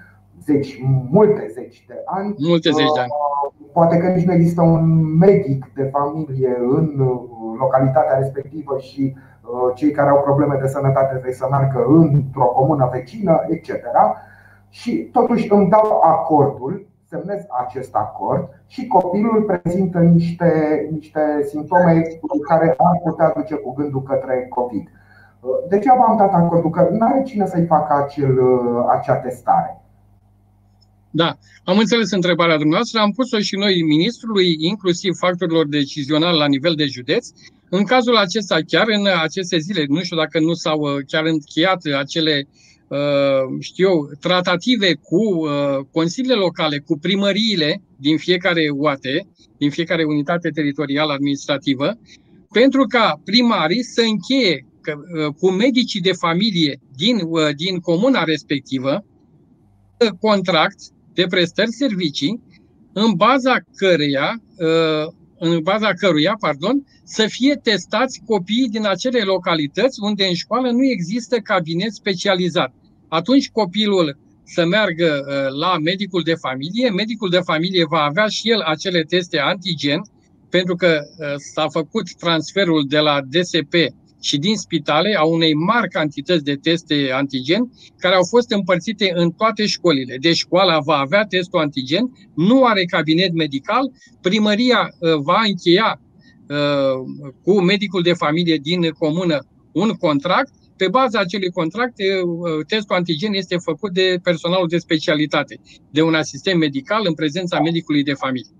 zeci, 0.45 0.83
multe 1.11 1.51
zeci 1.53 1.85
de 1.89 1.95
ani. 2.05 2.35
Multe 2.39 2.71
zeci 2.71 2.93
de 2.95 3.01
ani. 3.01 3.11
Uh, 3.11 3.53
poate 3.73 3.99
că 3.99 4.07
nici 4.07 4.27
nu 4.27 4.33
există 4.33 4.63
un 4.63 5.17
medic 5.19 5.73
de 5.75 5.83
familie 5.83 6.57
în 6.59 7.01
uh, 7.01 7.21
localitatea 7.59 8.19
respectivă 8.19 8.79
și 8.79 9.15
uh, 9.15 9.75
cei 9.75 9.91
care 9.91 10.09
au 10.09 10.21
probleme 10.21 10.59
de 10.61 10.69
sănătate 10.69 11.11
trebuie 11.11 11.33
să 11.33 11.47
meargă 11.51 11.85
într-o 11.89 12.45
comună 12.45 12.89
vecină, 12.93 13.45
etc. 13.49 13.71
Și 14.69 15.09
totuși 15.13 15.53
îmi 15.53 15.69
dau 15.69 16.01
acordul, 16.03 16.87
semnez 17.09 17.47
acest 17.65 17.95
acord 17.95 18.49
și 18.67 18.87
copilul 18.87 19.43
prezintă 19.43 19.99
niște, 19.99 20.51
niște 20.91 21.21
simptome 21.49 22.03
care 22.49 22.75
ar 22.79 23.01
putea 23.05 23.33
duce 23.37 23.55
cu 23.55 23.73
gândul 23.73 24.03
către 24.03 24.47
COVID. 24.49 24.89
Degeaba 25.69 26.05
am 26.05 26.17
dat 26.17 26.33
acordul 26.33 26.71
că 26.71 26.89
nu 26.91 27.07
are 27.07 27.23
cine 27.23 27.47
să-i 27.47 27.67
facă 27.67 28.03
acel, 28.05 28.39
acea 28.89 29.17
testare. 29.17 29.81
Da, 31.17 31.39
am 31.65 31.79
înțeles 31.79 32.11
întrebarea 32.11 32.57
dumneavoastră, 32.57 33.01
am 33.01 33.11
pus-o 33.11 33.39
și 33.39 33.57
noi 33.57 33.83
ministrului, 33.83 34.57
inclusiv 34.59 35.15
factorilor 35.19 35.67
decizionali 35.67 36.39
la 36.39 36.47
nivel 36.47 36.75
de 36.75 36.87
județ. 36.87 37.29
În 37.69 37.85
cazul 37.85 38.17
acesta, 38.17 38.59
chiar 38.67 38.87
în 38.89 39.07
aceste 39.23 39.59
zile, 39.59 39.85
nu 39.89 40.03
știu 40.03 40.17
dacă 40.17 40.41
nu 40.41 40.53
s-au 40.53 40.81
uh, 40.81 41.05
chiar 41.07 41.25
încheiat 41.25 41.81
acele 41.99 42.49
uh, 42.89 42.99
știu 43.61 43.89
eu, 43.89 44.11
tratative 44.21 44.95
cu 44.95 45.23
uh, 45.25 45.49
consiliile 45.93 46.35
locale, 46.35 46.79
cu 46.79 46.99
primăriile 46.99 47.83
din 47.97 48.17
fiecare 48.17 48.69
UAT, 48.75 49.07
din 49.59 49.71
fiecare 49.71 50.05
unitate 50.05 50.49
teritorială 50.49 51.13
administrativă, 51.13 51.99
pentru 52.53 52.85
ca 52.87 53.21
primarii 53.25 53.83
să 53.83 54.01
încheie 54.01 54.67
cu 55.39 55.51
medicii 55.51 56.01
de 56.01 56.13
familie 56.13 56.81
din, 56.97 57.19
din 57.57 57.79
comuna 57.79 58.25
respectivă 58.25 59.05
contract 60.21 60.79
de 61.17 61.25
prestări 61.29 61.73
servicii 61.73 62.43
în 62.93 63.13
baza 63.13 63.57
căreia, 63.77 64.43
uh, 64.59 65.13
în 65.39 65.61
baza 65.63 65.93
căruia, 65.93 66.37
pardon, 66.41 66.87
să 67.05 67.27
fie 67.27 67.55
testați 67.63 68.21
copiii 68.27 68.69
din 68.69 68.87
acele 68.87 69.21
localități 69.21 69.99
unde 70.03 70.25
în 70.27 70.35
școală 70.35 70.71
nu 70.71 70.85
există 70.85 71.37
cabinet 71.37 71.93
specializat. 71.93 72.73
Atunci 73.09 73.51
copilul 73.51 74.19
să 74.45 74.67
meargă 74.67 75.11
uh, 75.19 75.59
la 75.61 75.79
medicul 75.79 76.23
de 76.23 76.35
familie, 76.35 76.91
medicul 76.91 77.31
de 77.31 77.41
familie 77.45 77.85
va 77.89 78.03
avea 78.03 78.27
și 78.27 78.51
el 78.51 78.61
acele 78.61 79.03
teste 79.03 79.39
antigen, 79.39 80.01
pentru 80.51 80.75
că 80.75 81.01
uh, 81.01 81.35
s-a 81.53 81.67
făcut 81.69 82.15
transferul 82.15 82.85
de 82.89 82.99
la 82.99 83.21
DSP 83.31 83.75
și 84.27 84.39
din 84.39 84.57
spitale 84.57 85.15
a 85.19 85.25
unei 85.25 85.55
mari 85.55 85.89
cantități 85.89 86.45
de 86.45 86.55
teste 86.55 87.11
antigen 87.13 87.71
care 87.99 88.15
au 88.15 88.25
fost 88.25 88.51
împărțite 88.51 89.13
în 89.15 89.31
toate 89.31 89.67
școlile. 89.67 90.17
Deci 90.21 90.37
școala 90.37 90.79
va 90.79 90.97
avea 90.97 91.25
testul 91.25 91.61
antigen, 91.61 92.05
nu 92.35 92.65
are 92.65 92.85
cabinet 92.85 93.33
medical, 93.33 93.93
primăria 94.21 94.81
uh, 94.89 95.15
va 95.15 95.41
încheia 95.47 96.01
uh, 96.49 96.97
cu 97.43 97.61
medicul 97.61 98.03
de 98.03 98.13
familie 98.13 98.57
din 98.57 98.91
comună 98.91 99.39
un 99.73 99.91
contract 99.91 100.53
pe 100.77 100.89
baza 100.89 101.19
acelui 101.21 101.51
contract, 101.51 101.95
uh, 101.99 102.67
testul 102.67 102.97
antigen 102.97 103.33
este 103.33 103.57
făcut 103.57 103.93
de 103.93 104.19
personalul 104.23 104.69
de 104.69 104.79
specialitate, 104.79 105.61
de 105.91 106.03
un 106.03 106.15
asistent 106.15 106.59
medical 106.59 107.03
în 107.07 107.15
prezența 107.15 107.61
medicului 107.61 108.03
de 108.03 108.13
familie. 108.13 108.55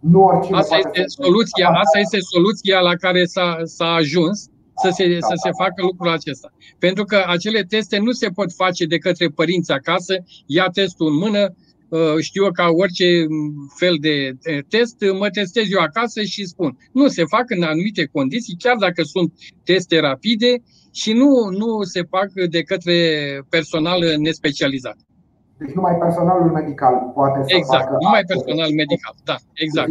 Nu 0.00 0.26
asta 0.50 0.76
este, 0.76 1.02
soluția, 1.06 1.68
asta 1.68 1.98
este 1.98 2.18
soluția 2.20 2.80
la 2.80 2.94
care 2.94 3.24
s-a, 3.24 3.56
s-a 3.64 3.90
ajuns 3.92 4.48
să 4.82 4.88
se, 4.90 5.04
să 5.20 5.34
se 5.44 5.50
facă 5.58 5.82
lucrul 5.82 6.12
acesta. 6.12 6.48
Pentru 6.78 7.04
că 7.04 7.24
acele 7.26 7.62
teste 7.62 7.98
nu 7.98 8.10
se 8.10 8.28
pot 8.28 8.52
face 8.52 8.84
de 8.86 8.98
către 8.98 9.26
părinți 9.28 9.72
acasă, 9.72 10.14
ia 10.46 10.68
testul 10.72 11.06
în 11.12 11.16
mână, 11.16 11.54
uh, 11.88 12.16
știu 12.20 12.44
eu 12.44 12.50
ca 12.50 12.66
orice 12.68 13.26
fel 13.78 13.96
de 14.00 14.32
test, 14.68 14.96
mă 15.18 15.28
testez 15.28 15.70
eu 15.70 15.80
acasă 15.80 16.22
și 16.22 16.44
spun. 16.44 16.76
Nu 16.92 17.06
se 17.08 17.24
fac 17.24 17.50
în 17.56 17.62
anumite 17.62 18.04
condiții, 18.12 18.56
chiar 18.58 18.76
dacă 18.76 19.02
sunt 19.02 19.32
teste 19.64 20.00
rapide 20.00 20.62
și 20.92 21.12
nu, 21.12 21.30
nu 21.60 21.82
se 21.82 22.02
fac 22.02 22.28
de 22.50 22.62
către 22.62 22.98
personal 23.48 24.00
nespecializat. 24.18 24.96
Deci 25.58 25.74
numai 25.74 25.94
personalul 25.94 26.50
medical 26.50 26.94
poate 27.14 27.38
să 27.42 27.56
exact, 27.56 27.84
facă 27.84 27.96
numai 28.00 28.22
personal 28.32 28.70
medical, 28.82 29.14
da, 29.24 29.36
exact. 29.64 29.90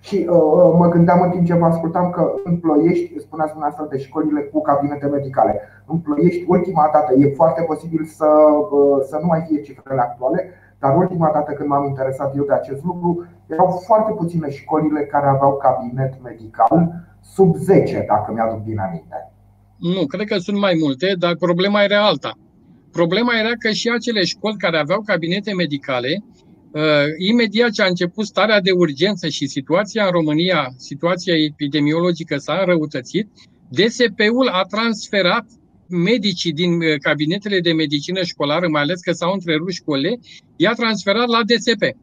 Și 0.00 0.16
uh, 0.28 0.42
uh, 0.60 0.74
mă 0.78 0.88
gândeam 0.88 1.20
în 1.22 1.30
timp 1.30 1.46
ce 1.46 1.54
vă 1.54 1.64
ascultam 1.64 2.10
că 2.10 2.34
în 2.44 2.56
Ploiești, 2.56 3.20
spuneați 3.20 3.52
dumneavoastră 3.52 3.96
de 3.96 4.02
școlile 4.04 4.40
cu 4.40 4.60
cabinete 4.60 5.06
medicale. 5.06 5.60
În 5.86 5.98
Ploiești, 5.98 6.44
ultima 6.46 6.90
dată, 6.92 7.14
e 7.14 7.34
foarte 7.34 7.62
posibil 7.62 8.04
să, 8.04 8.26
uh, 8.70 8.98
să 9.08 9.18
nu 9.20 9.26
mai 9.26 9.44
fie 9.48 9.60
cifrele 9.60 10.00
actuale, 10.00 10.50
dar 10.78 10.96
ultima 10.96 11.30
dată 11.32 11.52
când 11.52 11.68
m-am 11.68 11.84
interesat 11.84 12.36
eu 12.36 12.44
de 12.44 12.52
acest 12.52 12.84
lucru, 12.84 13.26
erau 13.46 13.82
foarte 13.86 14.12
puține 14.12 14.50
școlile 14.50 15.00
care 15.00 15.26
aveau 15.26 15.56
cabinet 15.56 16.12
medical, 16.22 16.92
sub 17.20 17.56
10, 17.56 18.04
dacă 18.08 18.32
mi-aduc 18.32 18.62
bine 18.62 18.82
aminte. 18.82 19.32
Nu, 19.78 20.06
cred 20.06 20.26
că 20.26 20.36
sunt 20.38 20.58
mai 20.58 20.74
multe, 20.82 21.14
dar 21.18 21.34
problema 21.36 21.82
era 21.82 22.06
alta. 22.06 22.32
Problema 22.92 23.38
era 23.38 23.52
că 23.58 23.70
și 23.70 23.88
acele 23.88 24.24
școli 24.24 24.56
care 24.56 24.78
aveau 24.78 25.00
cabinete 25.06 25.52
medicale 25.54 26.08
Uh, 26.08 26.47
imediat 27.18 27.70
ce 27.70 27.82
a 27.82 27.86
început 27.86 28.26
starea 28.26 28.60
de 28.60 28.70
urgență 28.70 29.28
și 29.28 29.46
situația 29.46 30.04
în 30.04 30.10
România, 30.10 30.68
situația 30.76 31.34
epidemiologică 31.34 32.36
s-a 32.36 32.58
înrăutățit, 32.60 33.28
DSP-ul 33.68 34.48
a 34.48 34.62
transferat 34.62 35.46
medicii 35.88 36.52
din 36.52 36.72
uh, 36.72 36.98
cabinetele 37.00 37.60
de 37.60 37.72
medicină 37.72 38.22
școlară, 38.22 38.68
mai 38.68 38.82
ales 38.82 39.00
că 39.00 39.12
s-au 39.12 39.32
întrerupt 39.32 39.72
școlile, 39.72 40.18
i-a 40.56 40.72
transferat 40.72 41.28
la 41.28 41.40
DSP. 41.44 41.96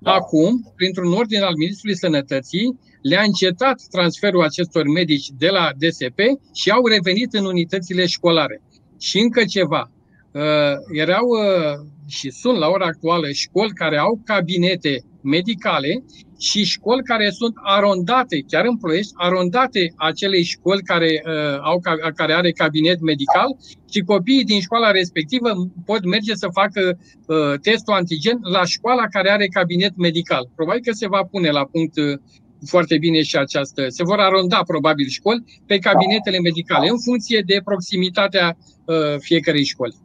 Da. 0.00 0.12
Acum, 0.12 0.72
printr-un 0.76 1.12
ordin 1.12 1.42
al 1.42 1.56
Ministrului 1.56 1.96
Sănătății, 1.96 2.78
le-a 3.02 3.22
încetat 3.22 3.82
transferul 3.90 4.42
acestor 4.42 4.84
medici 4.88 5.28
de 5.38 5.48
la 5.48 5.70
DSP 5.78 6.18
și 6.54 6.70
au 6.70 6.86
revenit 6.86 7.32
în 7.34 7.44
unitățile 7.44 8.06
școlare. 8.06 8.62
Și 8.98 9.18
încă 9.18 9.44
ceva, 9.44 9.90
Uh, 10.36 10.76
erau 10.92 11.26
uh, 11.26 11.86
și 12.06 12.30
sunt 12.30 12.58
la 12.58 12.68
ora 12.68 12.86
actuală 12.86 13.30
școli 13.30 13.72
care 13.72 13.98
au 13.98 14.20
cabinete 14.24 15.04
medicale 15.22 16.04
și 16.38 16.64
școli 16.64 17.02
care 17.02 17.30
sunt 17.30 17.54
arondate, 17.62 18.44
chiar 18.48 18.64
în 18.64 18.76
Ploiești, 18.76 19.12
arondate 19.14 19.92
acelei 19.96 20.42
școli 20.42 20.82
care, 20.82 21.22
uh, 21.26 21.58
au, 21.62 21.80
care 22.14 22.32
are 22.32 22.50
cabinet 22.50 23.00
medical 23.00 23.56
și 23.90 24.00
copiii 24.00 24.44
din 24.44 24.60
școala 24.60 24.90
respectivă 24.90 25.48
pot 25.84 26.04
merge 26.04 26.34
să 26.34 26.48
facă 26.52 26.98
uh, 27.26 27.58
testul 27.60 27.94
antigen 27.94 28.38
la 28.42 28.64
școala 28.64 29.06
care 29.06 29.30
are 29.30 29.46
cabinet 29.46 29.96
medical. 29.96 30.50
Probabil 30.54 30.82
că 30.82 30.92
se 30.92 31.08
va 31.08 31.22
pune 31.30 31.50
la 31.50 31.64
punct 31.64 31.96
uh, 31.96 32.18
foarte 32.66 32.98
bine 32.98 33.22
și 33.22 33.36
această. 33.36 33.88
Se 33.88 34.02
vor 34.04 34.18
aronda 34.18 34.60
probabil 34.66 35.06
școli 35.08 35.44
pe 35.66 35.78
cabinetele 35.78 36.38
medicale 36.38 36.88
în 36.88 37.00
funcție 37.04 37.42
de 37.46 37.60
proximitatea 37.64 38.56
uh, 38.84 39.18
fiecărei 39.18 39.64
școli. 39.64 39.96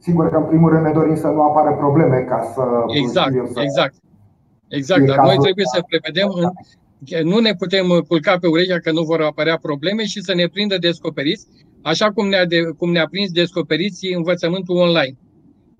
Sigur 0.00 0.28
că 0.30 0.36
în 0.36 0.44
primul 0.44 0.70
rând 0.70 0.84
ne 0.84 0.92
dorim 0.92 1.16
să 1.16 1.26
nu 1.26 1.42
apară 1.42 1.76
probleme 1.76 2.16
ca 2.28 2.52
să. 2.54 2.62
Exact, 2.86 3.32
să 3.52 3.60
exact. 3.60 3.94
Exact, 4.68 5.06
dar 5.06 5.18
noi 5.18 5.36
trebuie 5.36 5.64
să 5.74 5.84
prevedem, 5.88 6.28
în, 6.34 6.50
nu 7.28 7.38
ne 7.38 7.54
putem 7.54 7.86
culca 8.08 8.38
pe 8.38 8.46
urechea 8.46 8.78
că 8.78 8.92
nu 8.92 9.02
vor 9.02 9.20
apărea 9.20 9.58
probleme 9.62 10.04
și 10.04 10.22
să 10.22 10.34
ne 10.34 10.46
prindă 10.46 10.78
descoperiți, 10.78 11.46
așa 11.82 12.12
cum 12.12 12.28
ne-a, 12.28 12.44
de, 12.46 12.62
cum 12.78 12.90
ne-a 12.90 13.06
prins 13.10 13.30
descoperiții 13.30 14.14
învățământul 14.14 14.76
online. 14.76 15.16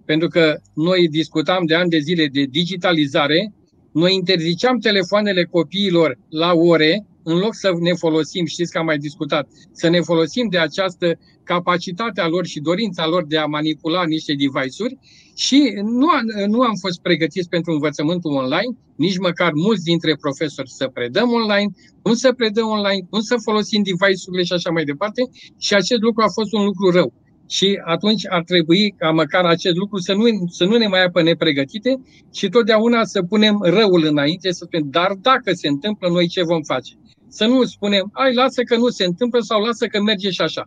Pentru 0.04 0.28
că 0.28 0.60
noi 0.74 1.08
discutam 1.08 1.66
de 1.66 1.74
ani 1.74 1.90
de 1.90 1.98
zile 1.98 2.26
de 2.26 2.42
digitalizare, 2.42 3.52
noi 3.92 4.14
interziceam 4.14 4.78
telefoanele 4.78 5.44
copiilor 5.44 6.18
la 6.28 6.52
ore, 6.54 7.06
în 7.22 7.38
loc 7.38 7.54
să 7.54 7.70
ne 7.80 7.92
folosim, 7.92 8.44
știți 8.44 8.72
că 8.72 8.78
am 8.78 8.84
mai 8.84 8.98
discutat, 8.98 9.48
să 9.72 9.88
ne 9.88 10.00
folosim 10.00 10.48
de 10.48 10.58
această 10.58 11.18
capacitate 11.52 12.20
a 12.20 12.28
lor 12.34 12.44
și 12.46 12.60
dorința 12.60 13.04
lor 13.06 13.24
de 13.32 13.38
a 13.38 13.52
manipula 13.56 14.02
niște 14.04 14.32
device-uri 14.42 14.98
și 15.44 15.58
nu, 16.00 16.08
am, 16.08 16.24
nu 16.54 16.60
am 16.70 16.76
fost 16.84 16.98
pregătiți 17.06 17.48
pentru 17.48 17.70
învățământul 17.72 18.32
online, 18.42 18.72
nici 18.96 19.18
măcar 19.18 19.50
mulți 19.66 19.84
dintre 19.90 20.12
profesori 20.24 20.70
să 20.78 20.86
predăm 20.96 21.28
online, 21.40 21.70
cum 22.02 22.14
să 22.14 22.32
predăm 22.32 22.68
online, 22.76 23.06
cum 23.10 23.20
să 23.20 23.36
folosim 23.46 23.80
device-urile 23.82 24.44
și 24.48 24.52
așa 24.52 24.70
mai 24.70 24.84
departe 24.84 25.22
și 25.64 25.72
acest 25.74 26.00
lucru 26.06 26.22
a 26.22 26.30
fost 26.38 26.52
un 26.58 26.64
lucru 26.70 26.86
rău. 26.98 27.10
și 27.56 27.68
atunci 27.94 28.24
ar 28.36 28.42
trebui 28.52 28.94
ca 29.00 29.10
măcar 29.10 29.44
acest 29.44 29.76
lucru 29.82 29.98
să 29.98 30.12
nu, 30.14 30.24
să 30.58 30.64
nu 30.64 30.76
ne 30.76 30.86
mai 30.86 31.02
apă 31.04 31.22
nepregătite 31.22 31.92
și 32.38 32.48
totdeauna 32.48 33.00
să 33.04 33.22
punem 33.22 33.56
răul 33.76 34.02
înainte, 34.12 34.52
să 34.52 34.62
spunem, 34.66 34.86
dar 34.90 35.10
dacă 35.28 35.50
se 35.52 35.68
întâmplă, 35.68 36.08
noi 36.08 36.26
ce 36.34 36.42
vom 36.52 36.62
face? 36.72 36.92
Să 37.28 37.44
nu 37.46 37.64
spunem, 37.64 38.04
ai, 38.12 38.34
lasă 38.34 38.60
că 38.62 38.76
nu 38.76 38.88
se 38.88 39.04
întâmplă 39.04 39.40
sau 39.40 39.58
lasă 39.66 39.86
că 39.86 40.02
merge 40.02 40.30
și 40.30 40.40
așa. 40.48 40.64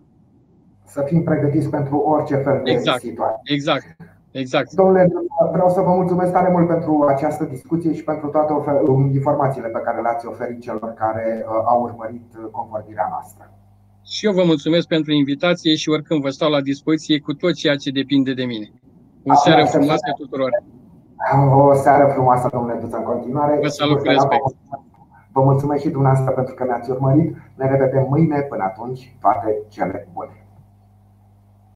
Să 0.93 1.01
fim 1.05 1.23
pregătiți 1.23 1.69
pentru 1.69 1.97
orice 1.97 2.35
fel 2.35 2.61
de 2.63 2.71
exact, 2.71 2.99
situație. 2.99 3.53
Exact. 3.55 3.85
Exact. 4.31 4.71
Domnule, 4.71 5.11
vreau 5.51 5.69
să 5.69 5.81
vă 5.81 5.93
mulțumesc 5.93 6.31
tare 6.31 6.49
mult 6.51 6.67
pentru 6.67 7.05
această 7.07 7.43
discuție 7.43 7.93
și 7.93 8.03
pentru 8.03 8.27
toate 8.27 8.53
informațiile 9.13 9.67
pe 9.67 9.81
care 9.83 10.01
le-ați 10.01 10.25
oferit 10.27 10.61
celor 10.61 10.93
care 10.93 11.45
uh, 11.45 11.63
au 11.65 11.81
urmărit 11.81 12.27
uh, 12.37 12.45
convorbirea 12.51 13.07
noastră. 13.09 13.51
Și 14.05 14.25
eu 14.25 14.33
vă 14.33 14.43
mulțumesc 14.45 14.87
pentru 14.87 15.11
invitație 15.11 15.75
și 15.75 15.89
oricând 15.89 16.21
vă 16.21 16.29
stau 16.29 16.49
la 16.49 16.61
dispoziție 16.61 17.19
cu 17.19 17.33
tot 17.33 17.53
ceea 17.53 17.75
ce 17.75 17.91
depinde 17.91 18.33
de 18.33 18.45
mine. 18.45 18.71
O 19.25 19.35
seară 19.35 19.65
frumoasă 19.65 20.07
tuturor! 20.17 20.49
O 21.71 21.73
seară 21.73 22.11
frumoasă, 22.13 22.49
domnule 22.51 22.79
Duță, 22.81 22.97
în 22.97 23.03
continuare. 23.03 23.59
Vă 23.61 23.67
salut 23.67 23.97
cu 23.97 24.03
respect! 24.03 24.43
Vă 25.31 25.41
mulțumesc 25.41 25.81
și 25.81 25.89
dumneavoastră 25.89 26.33
pentru 26.33 26.53
că 26.53 26.63
ne-ați 26.63 26.89
urmărit. 26.89 27.35
Ne 27.55 27.67
revedem 27.69 28.05
mâine. 28.09 28.39
Până 28.41 28.63
atunci, 28.63 29.15
toate 29.21 29.57
cele 29.69 30.07
bune! 30.13 30.42